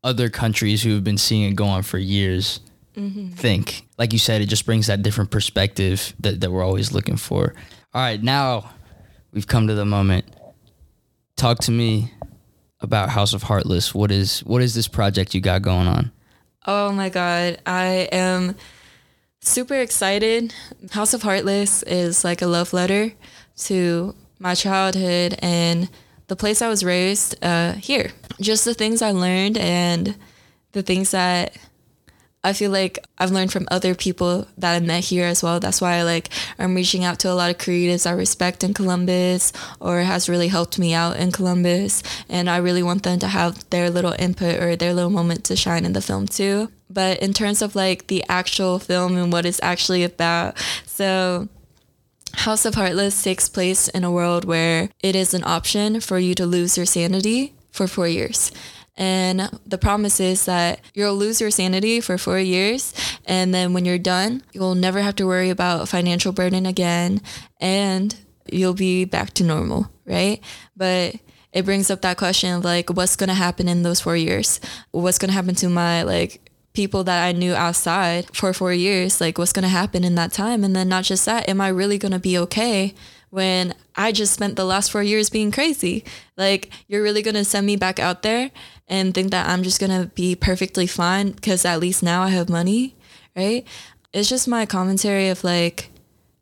[0.02, 2.60] other countries who have been seeing it go on for years
[2.96, 3.28] mm-hmm.
[3.30, 3.86] think.
[3.98, 7.54] Like you said, it just brings that different perspective that, that we're always looking for.
[7.92, 8.70] All right, now
[9.32, 10.26] we've come to the moment.
[11.36, 12.12] Talk to me
[12.80, 13.94] about House of Heartless.
[13.94, 16.12] What is what is this project you got going on?
[16.66, 17.60] Oh my God.
[17.66, 18.56] I am
[19.40, 20.54] super excited.
[20.90, 23.12] House of Heartless is like a love letter
[23.56, 25.88] to my childhood and
[26.30, 28.12] the place I was raised uh, here.
[28.40, 30.14] Just the things I learned and
[30.70, 31.56] the things that
[32.44, 35.58] I feel like I've learned from other people that I met here as well.
[35.58, 38.74] That's why I like I'm reaching out to a lot of creatives I respect in
[38.74, 43.26] Columbus or has really helped me out in Columbus and I really want them to
[43.26, 46.70] have their little input or their little moment to shine in the film too.
[46.88, 51.48] But in terms of like the actual film and what it's actually about, so
[52.34, 56.34] House of Heartless takes place in a world where it is an option for you
[56.34, 58.50] to lose your sanity for four years.
[58.96, 62.92] And the promise is that you'll lose your sanity for four years.
[63.24, 67.22] And then when you're done, you'll never have to worry about financial burden again.
[67.60, 68.14] And
[68.50, 70.42] you'll be back to normal, right?
[70.76, 71.16] But
[71.52, 74.60] it brings up that question of like, what's going to happen in those four years?
[74.90, 79.20] What's going to happen to my like people that I knew outside for four years,
[79.20, 80.62] like what's going to happen in that time?
[80.64, 82.94] And then not just that, am I really going to be okay
[83.30, 86.04] when I just spent the last four years being crazy?
[86.37, 88.50] Like, you're really going to send me back out there
[88.88, 92.28] and think that I'm just going to be perfectly fine because at least now I
[92.28, 92.94] have money,
[93.37, 93.66] right?
[94.12, 95.90] It's just my commentary of like,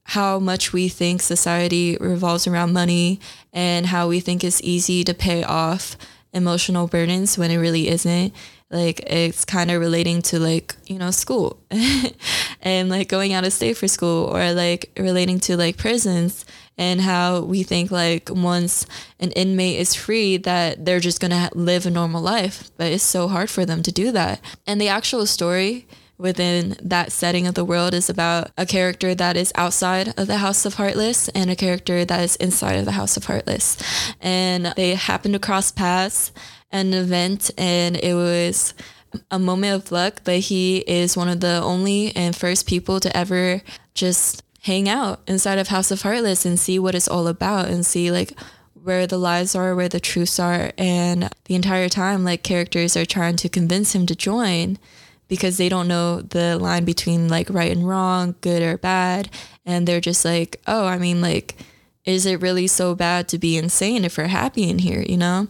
[0.09, 3.21] how much we think society revolves around money
[3.53, 5.99] and how we think it's easy to pay off
[6.33, 8.33] emotional burdens when it really isn't.
[8.70, 11.59] Like it's kind of relating to like you know school
[12.62, 16.44] and like going out of state for school or like relating to like prisons
[16.76, 18.87] and how we think like once
[19.20, 23.02] an inmate is free that they're just going to live a normal life but it's
[23.02, 25.87] so hard for them to do that and the actual story
[26.18, 30.38] within that setting of the world is about a character that is outside of the
[30.38, 33.78] House of Heartless and a character that is inside of the House of Heartless.
[34.20, 38.74] And they happen to cross paths at an event, and it was
[39.31, 43.16] a moment of luck, but he is one of the only and first people to
[43.16, 43.62] ever
[43.94, 47.87] just hang out inside of House of Heartless and see what it's all about and
[47.87, 48.38] see like
[48.83, 50.72] where the lies are, where the truths are.
[50.76, 54.78] And the entire time, like characters are trying to convince him to join
[55.28, 59.31] because they don't know the line between like right and wrong, good or bad.
[59.64, 61.57] And they're just like, oh, I mean, like,
[62.04, 65.48] is it really so bad to be insane if we're happy in here, you know?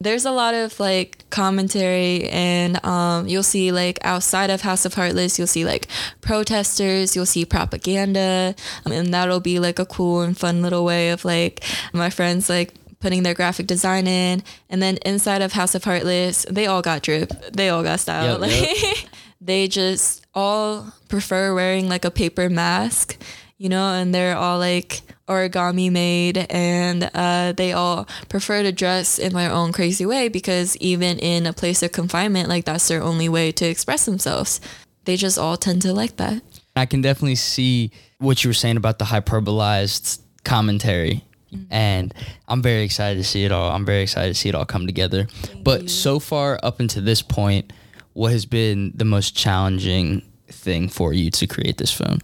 [0.00, 4.94] There's a lot of like commentary, and um, you'll see like outside of House of
[4.94, 5.88] Heartless, you'll see like
[6.20, 8.54] protesters, you'll see propaganda,
[8.86, 12.48] um, and that'll be like a cool and fun little way of like my friends
[12.48, 14.44] like putting their graphic design in.
[14.70, 17.32] And then inside of House of Heartless, they all got drip.
[17.52, 18.32] They all got style.
[18.32, 18.96] Yep, like yep.
[19.40, 23.20] they just all prefer wearing like a paper mask,
[23.58, 29.18] you know, and they're all like origami made and uh, they all prefer to dress
[29.18, 33.02] in their own crazy way because even in a place of confinement, like that's their
[33.02, 34.60] only way to express themselves.
[35.04, 36.42] They just all tend to like that.
[36.76, 41.72] I can definitely see what you were saying about the hyperbolized commentary Mm-hmm.
[41.72, 42.14] And
[42.46, 43.70] I'm very excited to see it all.
[43.70, 45.24] I'm very excited to see it all come together.
[45.24, 45.88] Thank but you.
[45.88, 47.72] so far, up until this point,
[48.12, 52.18] what has been the most challenging thing for you to create this film?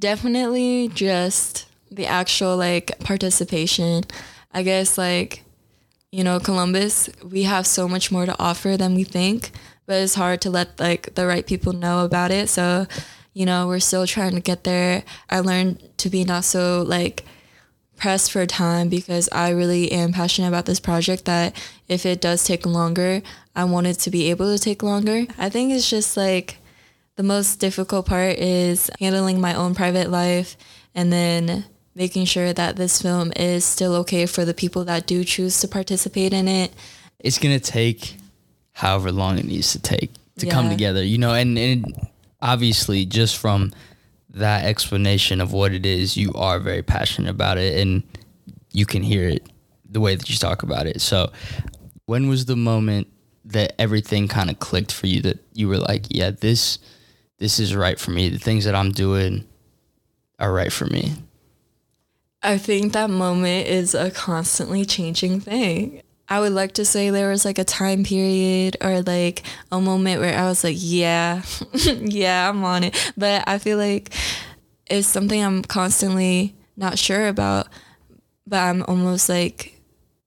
[0.00, 4.04] Definitely just the actual like participation.
[4.52, 5.44] I guess like,
[6.10, 9.50] you know, Columbus, we have so much more to offer than we think,
[9.84, 12.48] but it's hard to let like the right people know about it.
[12.48, 12.86] So,
[13.34, 15.04] you know, we're still trying to get there.
[15.28, 17.24] I learned to be not so like
[17.98, 21.54] pressed for time because I really am passionate about this project that
[21.86, 23.20] if it does take longer,
[23.54, 25.26] I want it to be able to take longer.
[25.36, 26.56] I think it's just like
[27.20, 30.56] the most difficult part is handling my own private life
[30.94, 35.22] and then making sure that this film is still okay for the people that do
[35.22, 36.72] choose to participate in it.
[37.18, 38.16] It's going to take
[38.72, 40.52] however long it needs to take to yeah.
[40.54, 42.08] come together, you know, and, and
[42.40, 43.70] obviously just from
[44.30, 48.02] that explanation of what it is, you are very passionate about it and
[48.72, 49.46] you can hear it
[49.90, 51.02] the way that you talk about it.
[51.02, 51.30] So,
[52.06, 53.08] when was the moment
[53.44, 56.78] that everything kind of clicked for you that you were like, yeah, this
[57.40, 58.28] this is right for me.
[58.28, 59.48] The things that I'm doing
[60.38, 61.14] are right for me.
[62.42, 66.02] I think that moment is a constantly changing thing.
[66.28, 70.20] I would like to say there was like a time period or like a moment
[70.20, 71.42] where I was like, yeah,
[71.74, 73.12] yeah, I'm on it.
[73.16, 74.14] But I feel like
[74.88, 77.66] it's something I'm constantly not sure about.
[78.46, 79.80] But I'm almost like,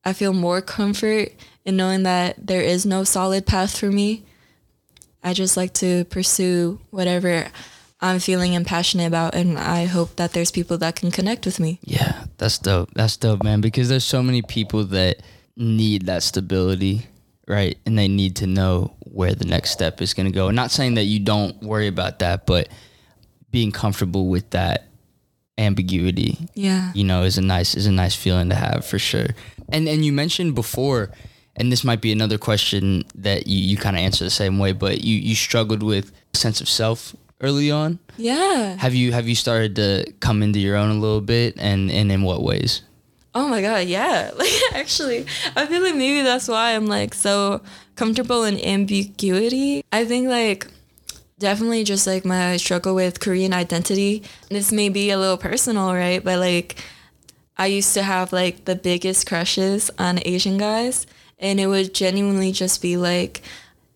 [0.03, 1.29] I feel more comfort
[1.63, 4.25] in knowing that there is no solid path for me.
[5.23, 7.47] I just like to pursue whatever
[8.01, 11.59] I'm feeling and passionate about, and I hope that there's people that can connect with
[11.59, 11.79] me.
[11.83, 12.89] Yeah, that's dope.
[12.93, 13.61] That's dope, man.
[13.61, 15.21] Because there's so many people that
[15.55, 17.07] need that stability,
[17.47, 17.77] right?
[17.85, 20.49] And they need to know where the next step is going to go.
[20.49, 22.67] I'm not saying that you don't worry about that, but
[23.51, 24.89] being comfortable with that
[25.57, 29.27] ambiguity, yeah, you know, is a nice is a nice feeling to have for sure.
[29.69, 31.11] And and you mentioned before,
[31.55, 34.71] and this might be another question that you, you kind of answer the same way,
[34.71, 37.99] but you you struggled with sense of self early on.
[38.17, 38.75] Yeah.
[38.77, 42.11] Have you have you started to come into your own a little bit, and and
[42.11, 42.81] in what ways?
[43.35, 44.31] Oh my god, yeah.
[44.35, 47.61] Like actually, I feel like maybe that's why I'm like so
[47.95, 49.83] comfortable in ambiguity.
[49.91, 50.67] I think like
[51.37, 54.23] definitely just like my struggle with Korean identity.
[54.49, 56.23] This may be a little personal, right?
[56.23, 56.77] But like
[57.57, 61.05] I used to have like the biggest crushes on Asian guys
[61.43, 63.43] and it would genuinely just be like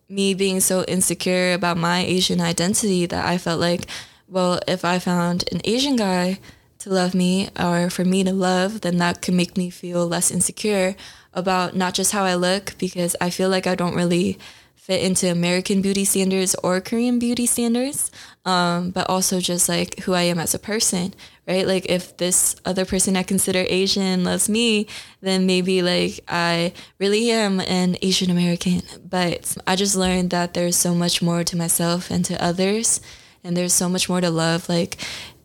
[0.08, 3.86] me being so insecure about my Asian identity that I felt like
[4.30, 6.38] well, if I found an Asian guy
[6.80, 10.30] to love me or for me to love, then that could make me feel less
[10.30, 10.94] insecure
[11.32, 14.38] about not just how I look, because I feel like I don't really
[14.74, 18.10] fit into American beauty standards or Korean beauty standards,
[18.48, 21.12] um, but also just like who I am as a person,
[21.46, 21.66] right?
[21.66, 24.86] Like if this other person I consider Asian loves me,
[25.20, 28.80] then maybe like I really am an Asian American.
[29.06, 33.02] But I just learned that there's so much more to myself and to others.
[33.44, 34.66] And there's so much more to love.
[34.66, 34.96] Like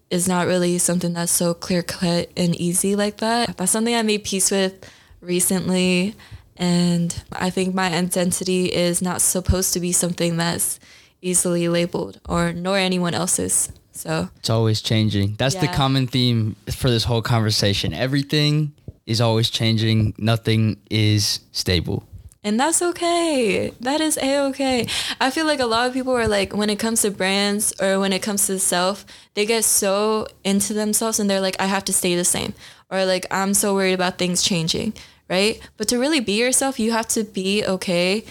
[0.10, 3.58] is not really something that's so clear cut and easy like that.
[3.58, 4.90] That's something I made peace with
[5.20, 6.16] recently.
[6.56, 10.80] And I think my identity is not supposed to be something that's
[11.24, 13.72] easily labeled or nor anyone else's.
[13.94, 15.36] So It's always changing.
[15.38, 17.94] That's the common theme for this whole conversation.
[17.94, 18.74] Everything
[19.06, 20.16] is always changing.
[20.18, 22.04] Nothing is stable.
[22.44, 23.72] And that's okay.
[23.80, 24.88] That is a okay.
[25.22, 28.00] I feel like a lot of people are like, when it comes to brands or
[28.00, 31.86] when it comes to self, they get so into themselves and they're like, I have
[31.86, 32.54] to stay the same.
[32.92, 34.94] Or like, I'm so worried about things changing,
[35.30, 35.62] right?
[35.78, 38.26] But to really be yourself, you have to be okay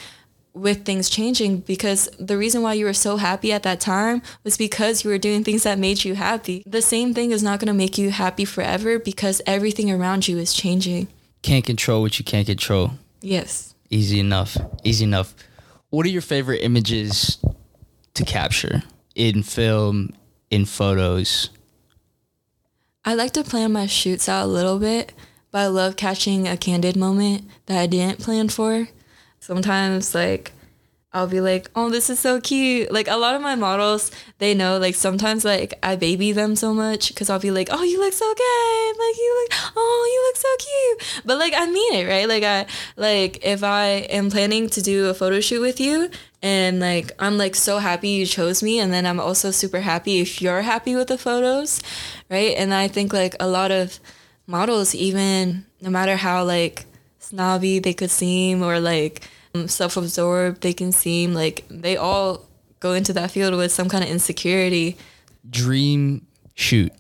[0.55, 4.57] with things changing because the reason why you were so happy at that time was
[4.57, 6.63] because you were doing things that made you happy.
[6.67, 10.39] The same thing is not going to make you happy forever because everything around you
[10.39, 11.09] is changing.
[11.43, 12.93] Can't control what you can't control.
[13.21, 13.75] Yes.
[13.91, 14.57] Easy enough.
[14.85, 15.35] Easy enough.
[15.91, 17.39] What are your favorite images
[18.15, 18.83] to capture
[19.15, 20.11] in film,
[20.51, 21.51] in photos?
[23.05, 25.13] I like to plan my shoots out a little bit,
[25.51, 28.89] but I love catching a candid moment that I didn't plan for.
[29.43, 30.53] Sometimes, like,
[31.13, 32.93] I'll be like, oh, this is so cute.
[32.93, 36.73] Like, a lot of my models, they know, like, sometimes, like, I baby them so
[36.73, 38.99] much because I'll be like, oh, you look so good.
[39.01, 41.23] Like, you look, oh, you look so cute.
[41.27, 42.29] But, like, I mean it, right?
[42.29, 42.67] Like, I,
[42.97, 46.09] like, if I am planning to do a photo shoot with you,
[46.41, 50.19] and like I'm like so happy you chose me and then I'm also super happy
[50.19, 51.81] if you're happy with the photos,
[52.29, 52.57] right?
[52.57, 54.01] And I think like a lot of
[54.49, 56.85] models even no matter how like
[57.23, 62.47] snobby they could seem or like um, self-absorbed they can seem like they all
[62.81, 64.97] go into that field with some kind of insecurity.
[65.49, 66.93] Dream shoot.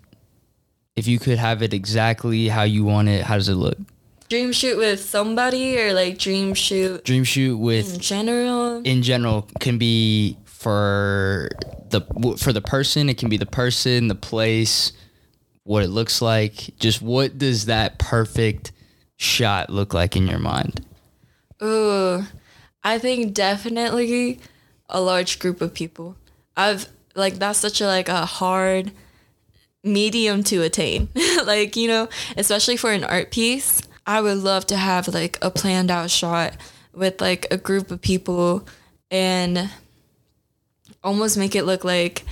[0.95, 3.79] If you could have it exactly how you want it, how does it look?
[4.29, 8.81] Dream shoot with somebody or like dream shoot Dream shoot with in general.
[8.83, 11.51] in general can be for
[11.91, 12.01] the
[12.39, 14.93] for the person it can be the person the place
[15.65, 18.73] what it looks like just what does that perfect
[19.23, 20.85] shot look like in your mind
[21.63, 22.25] Ooh,
[22.83, 24.41] I think definitely
[24.89, 26.17] a large group of people.
[26.57, 28.91] I've like that's such a like a hard
[29.85, 31.09] medium to attain.
[31.45, 35.51] like, you know, especially for an art piece, I would love to have like a
[35.51, 36.57] planned out shot
[36.93, 38.67] with like a group of people
[39.11, 39.71] and
[41.05, 42.25] almost make it look like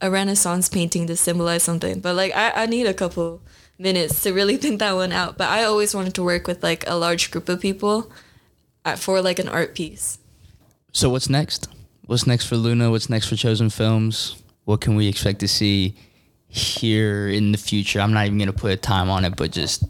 [0.00, 2.00] a renaissance painting to symbolize something.
[2.00, 3.42] But like I, I need a couple
[3.82, 5.36] minutes to really think that one out.
[5.36, 8.10] But I always wanted to work with like a large group of people
[8.84, 10.18] at, for like an art piece.
[10.92, 11.68] so what's next?
[12.06, 12.90] What's next for luna?
[12.90, 14.42] What's next for Choesen Films?
[14.64, 15.94] What can we expect to see
[16.48, 18.00] here in the future?
[18.00, 19.84] I'm not even going to put a time on it but just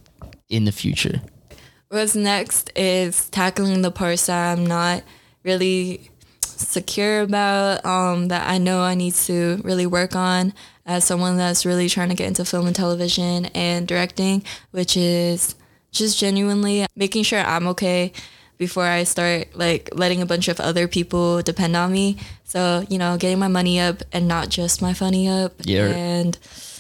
[0.49, 1.21] in the future.
[1.89, 5.03] What's next is tackling the parts that I'm not
[5.43, 10.55] really secure about, um, that I know I need to really work on
[10.87, 15.55] as someone that's really trying to get into film and television and directing, which is
[15.91, 18.13] just genuinely making sure I'm okay
[18.59, 22.17] before I start like letting a bunch of other people depend on me.
[22.45, 25.53] So, you know, getting my money up and not just my funny up.
[25.65, 25.87] Yeah.
[25.87, 26.39] And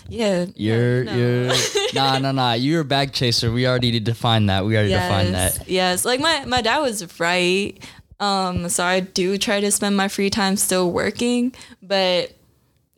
[0.09, 0.47] yeah.
[0.55, 1.15] you're no.
[1.17, 1.53] you're
[1.95, 5.69] nah nah nah you're a bag chaser we already defined that we already defined that
[5.69, 7.83] Yes, like my my dad was right.
[8.21, 12.33] Um, so I do try to spend my free time still working, but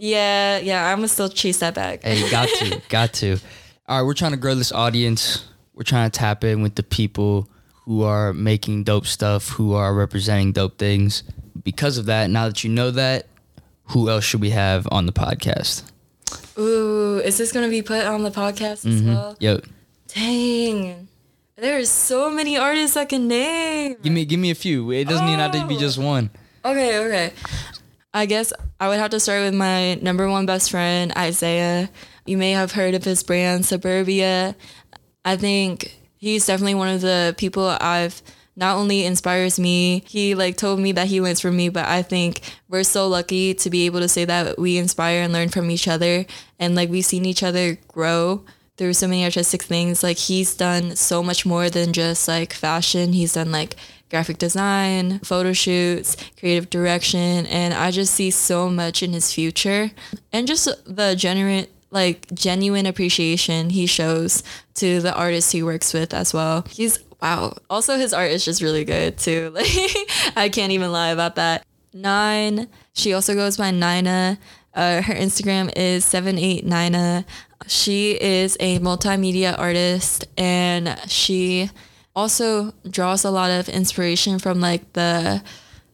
[0.05, 2.03] yeah, yeah, I'm gonna still chase that bag.
[2.03, 3.39] Hey, got to, got to.
[3.89, 5.47] All right, we're trying to grow this audience.
[5.73, 7.49] We're trying to tap in with the people
[7.85, 11.23] who are making dope stuff, who are representing dope things.
[11.63, 13.27] Because of that, now that you know that,
[13.85, 15.91] who else should we have on the podcast?
[16.59, 19.09] Ooh, is this gonna be put on the podcast as mm-hmm.
[19.09, 19.37] well?
[19.41, 19.61] Yo,
[20.09, 21.09] Dang,
[21.57, 23.97] there's so many artists I can name.
[24.03, 24.91] give me give me a few.
[24.91, 25.81] It doesn't even have to be Oh.
[25.81, 26.29] just one.
[26.63, 27.33] Okay, okay.
[28.15, 31.91] I guess I would have to start with my number one best friend, Isaiah.
[32.25, 34.55] You may have heard of his brand, Suburbia.
[35.25, 38.23] I think he's definitely one of the people I've
[38.55, 42.03] not only inspires me, he like told me that he learns from me, but I
[42.03, 45.69] think we're so lucky to be able to say that we inspire and learn from
[45.73, 46.25] each other.
[46.61, 48.45] And like we've seen each other grow
[48.77, 50.05] through so many artistic things.
[50.05, 53.13] Like he's done so much more than just like fashion.
[53.13, 53.75] He's done like
[54.15, 59.91] graphic design, photo shoots, creative direction, and I just see so much in his future.
[60.33, 64.45] And just the genuine like genuine appreciation he shows
[64.75, 66.65] to the artists he works with as well.
[66.71, 67.57] He's wow.
[67.69, 69.51] Also his art is just really good too.
[69.55, 69.67] Like
[70.37, 71.67] I can't even lie about that.
[71.93, 72.69] Nine.
[72.93, 74.39] She also goes by Nina.
[74.75, 77.25] Uh, her Instagram is 789a.
[77.67, 81.71] She is a multimedia artist and she
[82.15, 85.43] also draws a lot of inspiration from like the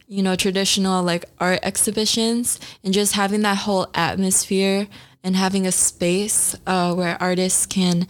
[0.07, 4.87] you know traditional like art exhibitions and just having that whole atmosphere
[5.23, 8.07] and having a space uh, where artists can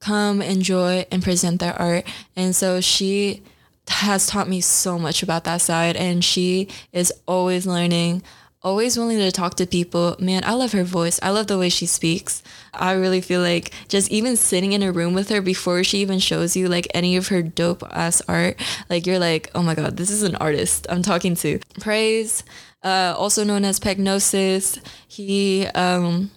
[0.00, 2.04] come enjoy and present their art.
[2.36, 3.42] And so she
[3.88, 8.22] has taught me so much about that side and she is always learning
[8.62, 10.16] always willing to talk to people.
[10.18, 11.18] Man i love her voice.
[11.22, 12.42] I love the way she speaks.
[12.72, 16.18] I really feel like just even sitting in a room with her before she even
[16.18, 19.96] shows you like any of her dope ass art like you're like oh my god
[19.96, 21.58] this is an artist i'm talking to.
[21.80, 22.44] Praise
[22.82, 24.78] uh, also known as pegnosis.
[25.08, 26.30] He um,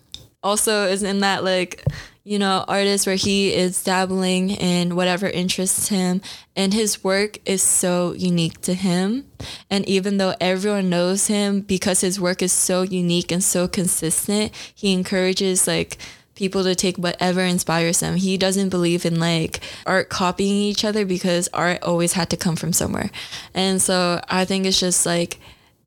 [0.44, 1.84] also is in that like
[2.26, 6.22] you know, artist where he is dabbling in whatever interests him
[6.56, 9.28] and his work is so unique to him.
[9.70, 14.52] And even though everyone knows him because his work is so unique and so consistent,
[14.74, 16.00] he encourages like
[16.34, 18.16] people to take whatever inspires them.
[18.16, 22.56] He doesn't believe in like art copying each other because art always had to come
[22.56, 23.12] from somewhere.
[23.54, 25.40] And so I think it's just like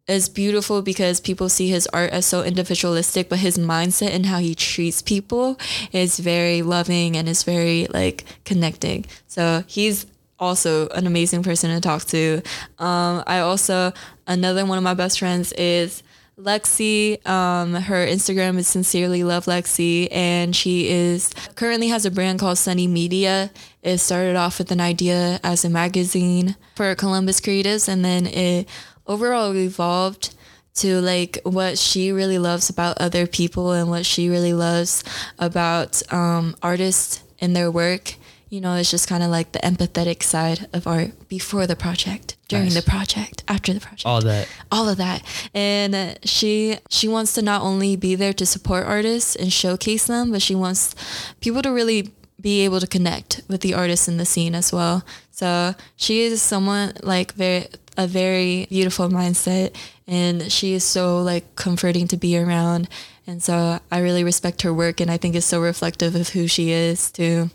[0.09, 4.39] is beautiful because people see his art as so individualistic, but his mindset and how
[4.39, 5.59] he treats people
[5.93, 9.05] is very loving and is very like connecting.
[9.27, 10.07] So he's
[10.39, 12.43] also an amazing person to talk to.
[12.79, 13.93] Um, I also
[14.27, 16.03] another one of my best friends is
[16.39, 17.27] Lexi.
[17.27, 22.59] Um, her Instagram is sincerely love Lexi, and she is currently has a brand called
[22.59, 23.51] Sunny Media.
[23.83, 28.69] It started off with an idea as a magazine for Columbus creatives, and then it
[29.09, 30.35] overall evolved
[30.75, 35.03] to like what she really loves about other people and what she really loves
[35.39, 38.15] about um, artists and their work.
[38.49, 42.37] You know, it's just kind of like the empathetic side of art before the project,
[42.49, 42.83] during nice.
[42.83, 44.07] the project, after the project.
[44.07, 44.49] All that.
[44.73, 45.23] All of that.
[45.53, 50.31] And she she wants to not only be there to support artists and showcase them,
[50.31, 50.95] but she wants
[51.41, 55.05] people to really be able to connect with the artists in the scene as well.
[55.30, 57.66] So she is someone like very
[57.97, 59.74] a very beautiful mindset
[60.07, 62.89] and she is so like comforting to be around.
[63.26, 66.47] And so i really respect her work and i think it's so reflective of who
[66.47, 67.51] she is too.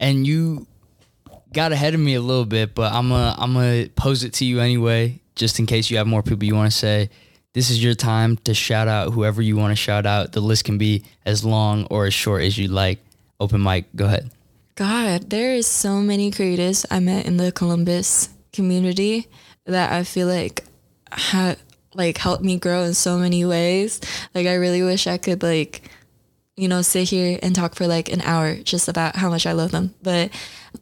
[0.00, 0.66] And you
[1.52, 4.44] got ahead of me a little bit but i'm gonna i'm gonna pose it to
[4.44, 7.10] you anyway just in case you have more people you want to say.
[7.52, 10.32] This is your time to shout out whoever you want to shout out.
[10.32, 12.98] The list can be as long or as short as you like
[13.40, 14.30] open mic go ahead
[14.74, 19.28] god there is so many creatives i met in the columbus community
[19.66, 20.64] that I feel like
[21.12, 21.58] had
[21.94, 24.00] like helped me grow in so many ways.
[24.34, 25.82] Like I really wish I could like
[26.56, 29.52] you know sit here and talk for like an hour just about how much I
[29.52, 29.94] love them.
[30.02, 30.30] But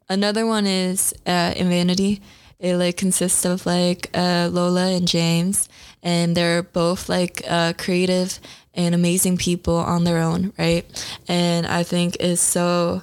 [0.08, 2.22] another one is uh, Invanity.
[2.58, 5.68] It like consists of like uh, Lola and James,
[6.02, 8.40] and they're both like uh, creative
[8.74, 10.84] and amazing people on their own, right?
[11.28, 13.02] And I think is so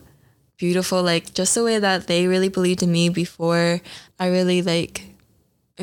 [0.57, 3.81] beautiful, like just the way that they really believed in me before
[4.19, 5.03] I really like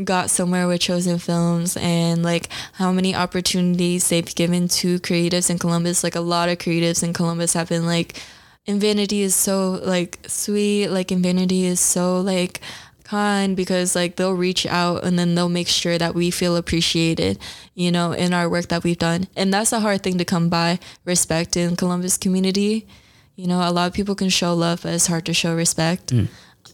[0.04, 5.58] got somewhere with Choesen Films and like how many opportunities they've given to creatives in
[5.58, 6.04] Columbus.
[6.04, 8.20] Like a lot of creatives in Columbus have been like,
[8.66, 10.88] Invanity is so like sweet.
[10.88, 12.60] Like Invanity is so like
[13.08, 17.38] kind because like they'll reach out and then they'll make sure that we feel appreciated,
[17.74, 19.28] you know, in our work that we've done.
[19.36, 22.86] And that's a hard thing to come by, respect in Columbus community.
[23.34, 26.08] You know, a lot of people can show love, but it's hard to show respect.
[26.08, 26.28] Mm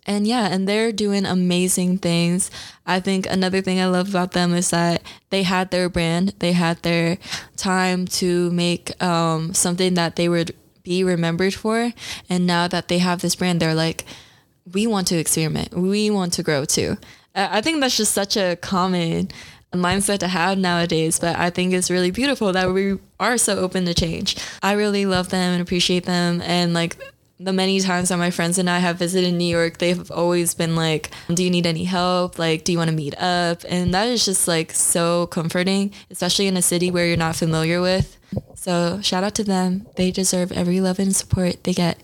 [0.07, 2.51] and yeah, and they're doing amazing things.
[2.87, 6.53] I think another thing I love about them is that they had their brand, they
[6.53, 7.19] had their
[7.57, 11.93] time to make um, something that they would be remembered for.
[12.29, 14.05] And now that they have this brand, they're like,
[14.73, 16.97] we want to experiment, we want to grow too.
[17.35, 19.29] I think that's just such a common
[19.73, 23.85] mindset to have nowadays, but I think it's really beautiful that we are so open
[23.87, 24.37] to change.
[24.63, 26.97] I really love them and appreciate them and like
[27.41, 30.77] the many times that my friends and I have visited New York, they've always been
[30.77, 32.39] like, Do you need any help?
[32.39, 33.65] Like, do you want to meet up?
[33.69, 37.81] And that is just like so comforting, especially in a city where you're not familiar
[37.81, 38.17] with.
[38.55, 39.87] So, shout out to them.
[39.97, 42.01] They deserve every love and support they get.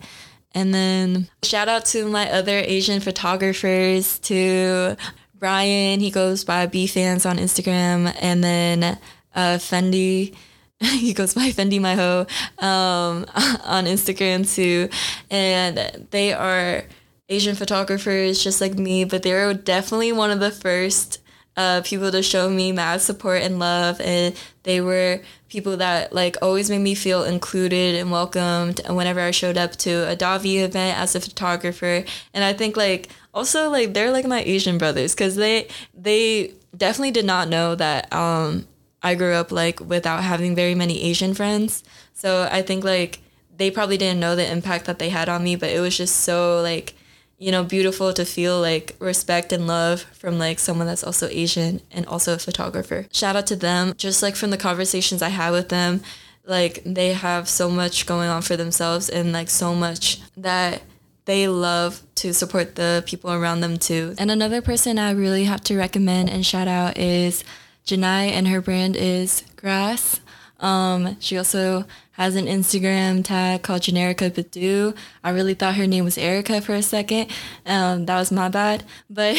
[0.54, 4.96] And then, shout out to my other Asian photographers, to
[5.40, 8.98] Brian, he goes by B Fans on Instagram, and then
[9.34, 10.34] uh, Fendi.
[10.82, 12.20] He goes by Fendi My Ho
[12.58, 13.26] um,
[13.64, 14.88] on Instagram too.
[15.30, 16.84] And they are
[17.28, 21.19] Asian photographers just like me, but they were definitely one of the first
[21.60, 24.00] uh, people to show me mad support and love.
[24.00, 29.30] And they were people that like always made me feel included and welcomed whenever I
[29.30, 32.04] showed up to a Davi event as a photographer.
[32.32, 37.10] And I think like also like they're like my Asian brothers because they they definitely
[37.10, 38.66] did not know that um
[39.02, 41.84] I grew up like without having very many Asian friends.
[42.14, 43.20] So I think like
[43.60, 46.16] they probably didn't know the impact that they had on me, but it was just
[46.16, 46.94] so like,
[47.40, 51.80] you know, beautiful to feel like respect and love from like someone that's also Asian
[51.90, 53.06] and also a photographer.
[53.12, 53.94] Shout out to them.
[53.96, 56.02] Just like from the conversations I had with them,
[56.44, 60.82] like they have so much going on for themselves and like so much that
[61.24, 64.14] they love to support the people around them too.
[64.18, 67.42] And another person I really have to recommend and shout out is
[67.86, 70.20] Janai, and her brand is Grass.
[70.60, 74.94] Um, she also has an Instagram tag called Generica Badu.
[75.24, 77.30] I really thought her name was Erica for a second.
[77.64, 78.84] Um, that was my bad.
[79.08, 79.38] But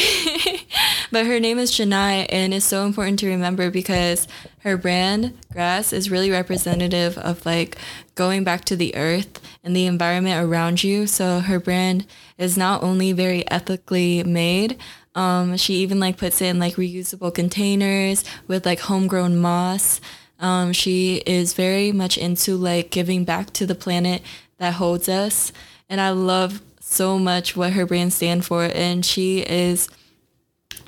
[1.12, 4.26] but her name is Janai and it's so important to remember because
[4.60, 7.78] her brand, Grass, is really representative of like
[8.16, 11.06] going back to the earth and the environment around you.
[11.06, 12.04] So her brand
[12.36, 14.76] is not only very ethically made,
[15.14, 20.00] um, she even like puts it in like reusable containers with like homegrown moss.
[20.42, 24.22] Um, she is very much into like giving back to the planet
[24.58, 25.52] that holds us.
[25.88, 28.64] And I love so much what her brand stand for.
[28.64, 29.88] And she is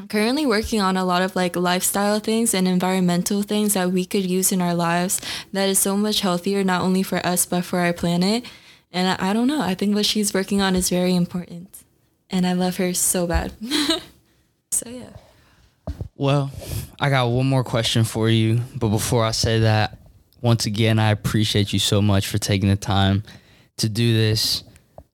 [0.08, 4.26] currently working on a lot of like lifestyle things and environmental things that we could
[4.26, 5.20] use in our lives
[5.52, 8.44] that is so much healthier, not only for us, but for our planet.
[8.92, 9.62] And I, I don't know.
[9.62, 11.84] I think what she's working on is very important.
[12.28, 13.52] And I love her so bad.
[14.72, 15.10] so yeah.
[16.16, 16.50] Well,
[17.00, 19.98] I got one more question for you, but before I say that,
[20.40, 23.22] once again, I appreciate you so much for taking the time
[23.78, 24.62] to do this.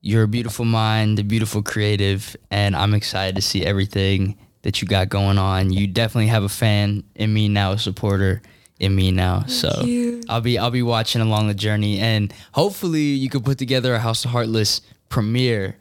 [0.03, 4.89] You're a beautiful mind, a beautiful creative, and I'm excited to see everything that you
[4.89, 5.73] got going on.
[5.73, 8.43] You definitely have a fan in me now, a supporter
[8.79, 9.41] in me now.
[9.41, 10.23] Thank so you.
[10.29, 13.99] I'll be I'll be watching along the journey, and hopefully you can put together a
[13.99, 15.77] House of Heartless premiere,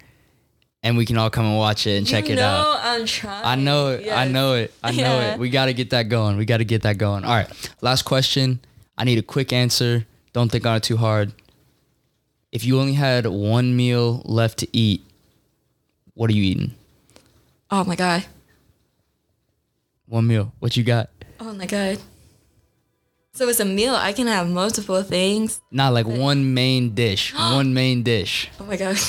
[0.83, 2.79] and we can all come and watch it and check you it out.
[2.81, 3.45] I'm trying.
[3.45, 4.09] I know it.
[4.11, 4.73] I know it.
[4.83, 5.33] I know Yeah.
[5.33, 5.39] it.
[5.39, 6.37] We got to get that going.
[6.37, 7.23] We got to get that going.
[7.25, 7.69] All right.
[7.81, 8.59] Last question.
[8.97, 10.05] I need a quick answer.
[10.33, 11.33] Don't think on it too hard.
[12.51, 15.03] If you only had one meal left to eat,
[16.13, 16.73] what are you eating?
[17.71, 18.25] Oh my god.
[20.07, 20.51] One meal.
[20.59, 21.09] What you got?
[21.39, 21.99] Oh my god.
[23.33, 23.95] So it's a meal.
[23.95, 25.61] I can have multiple things.
[25.71, 27.33] Not like one main dish.
[27.35, 28.49] one main dish.
[28.59, 28.97] Oh my god.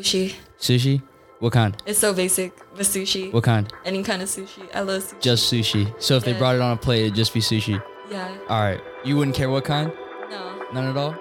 [0.00, 0.34] sushi.
[0.58, 1.02] Sushi?
[1.40, 1.76] What kind?
[1.84, 3.32] It's so basic, but sushi.
[3.32, 3.70] What kind?
[3.84, 4.74] Any kind of sushi.
[4.74, 5.20] I love sushi.
[5.20, 6.02] Just sushi.
[6.02, 7.82] So if they brought it on a plate, it'd just be sushi.
[8.10, 8.36] yeah.
[8.48, 8.80] All right.
[9.04, 9.92] You wouldn't care what kind?
[10.30, 10.62] No.
[10.72, 11.14] None at all?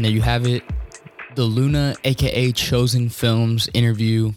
[0.00, 0.62] And there you have it.
[1.34, 4.32] The Luna, aka Choesen Films interview.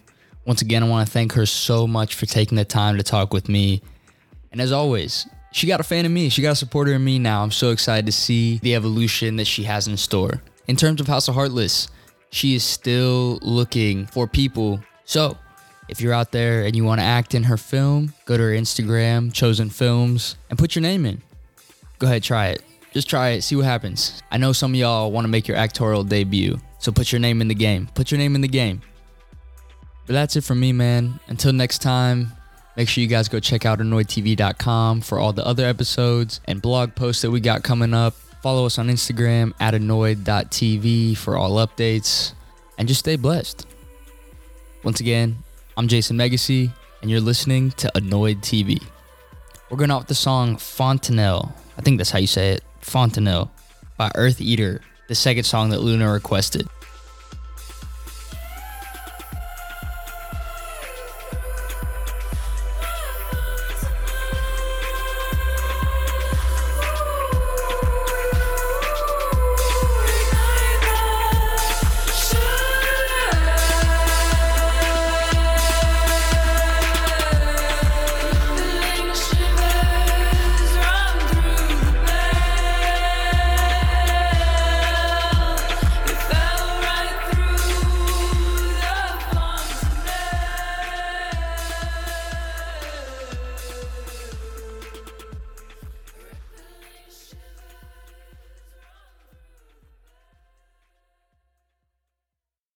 [0.45, 3.32] Once again, I want to thank her so much for taking the time to talk
[3.32, 3.82] with me.
[4.51, 6.28] And as always, she got a fan of me.
[6.28, 7.43] She got a supporter in me now.
[7.43, 10.43] I'm so excited to see the evolution that she has in store.
[10.68, 11.88] In terms of House of Heartless,
[12.30, 14.82] she is still looking for people.
[15.05, 15.38] So,
[15.88, 18.49] if you're out there and you want to act in her film, go to her
[18.49, 21.22] Instagram, Choesen Films, and put your name in.
[21.99, 22.61] Go ahead, try it.
[22.94, 24.22] Just try it, see what happens.
[24.32, 27.41] I know some of y'all want to make your actorial debut, so put your name
[27.41, 27.89] in the game.
[27.96, 28.82] Put your name in the game.
[30.06, 31.20] But that's it from me, man.
[31.28, 32.34] Until next time,
[32.78, 36.94] make sure you guys go check out anoidtv.com for all the other episodes and blog
[36.94, 38.14] posts that we got coming up.
[38.44, 42.34] Follow us on Instagram at anoid.tv for all updates.
[42.78, 43.66] And just stay blessed.
[44.84, 45.38] Once again,
[45.78, 46.72] I'm Jason Megacy,
[47.02, 48.84] and you're listening to ANoiD TV.
[49.70, 51.56] We're going out with the song Fontanelle.
[51.78, 52.64] I think that's how you say it.
[52.84, 53.51] Fontanelle
[53.97, 56.67] by Eartheater, the second song that Luna requested.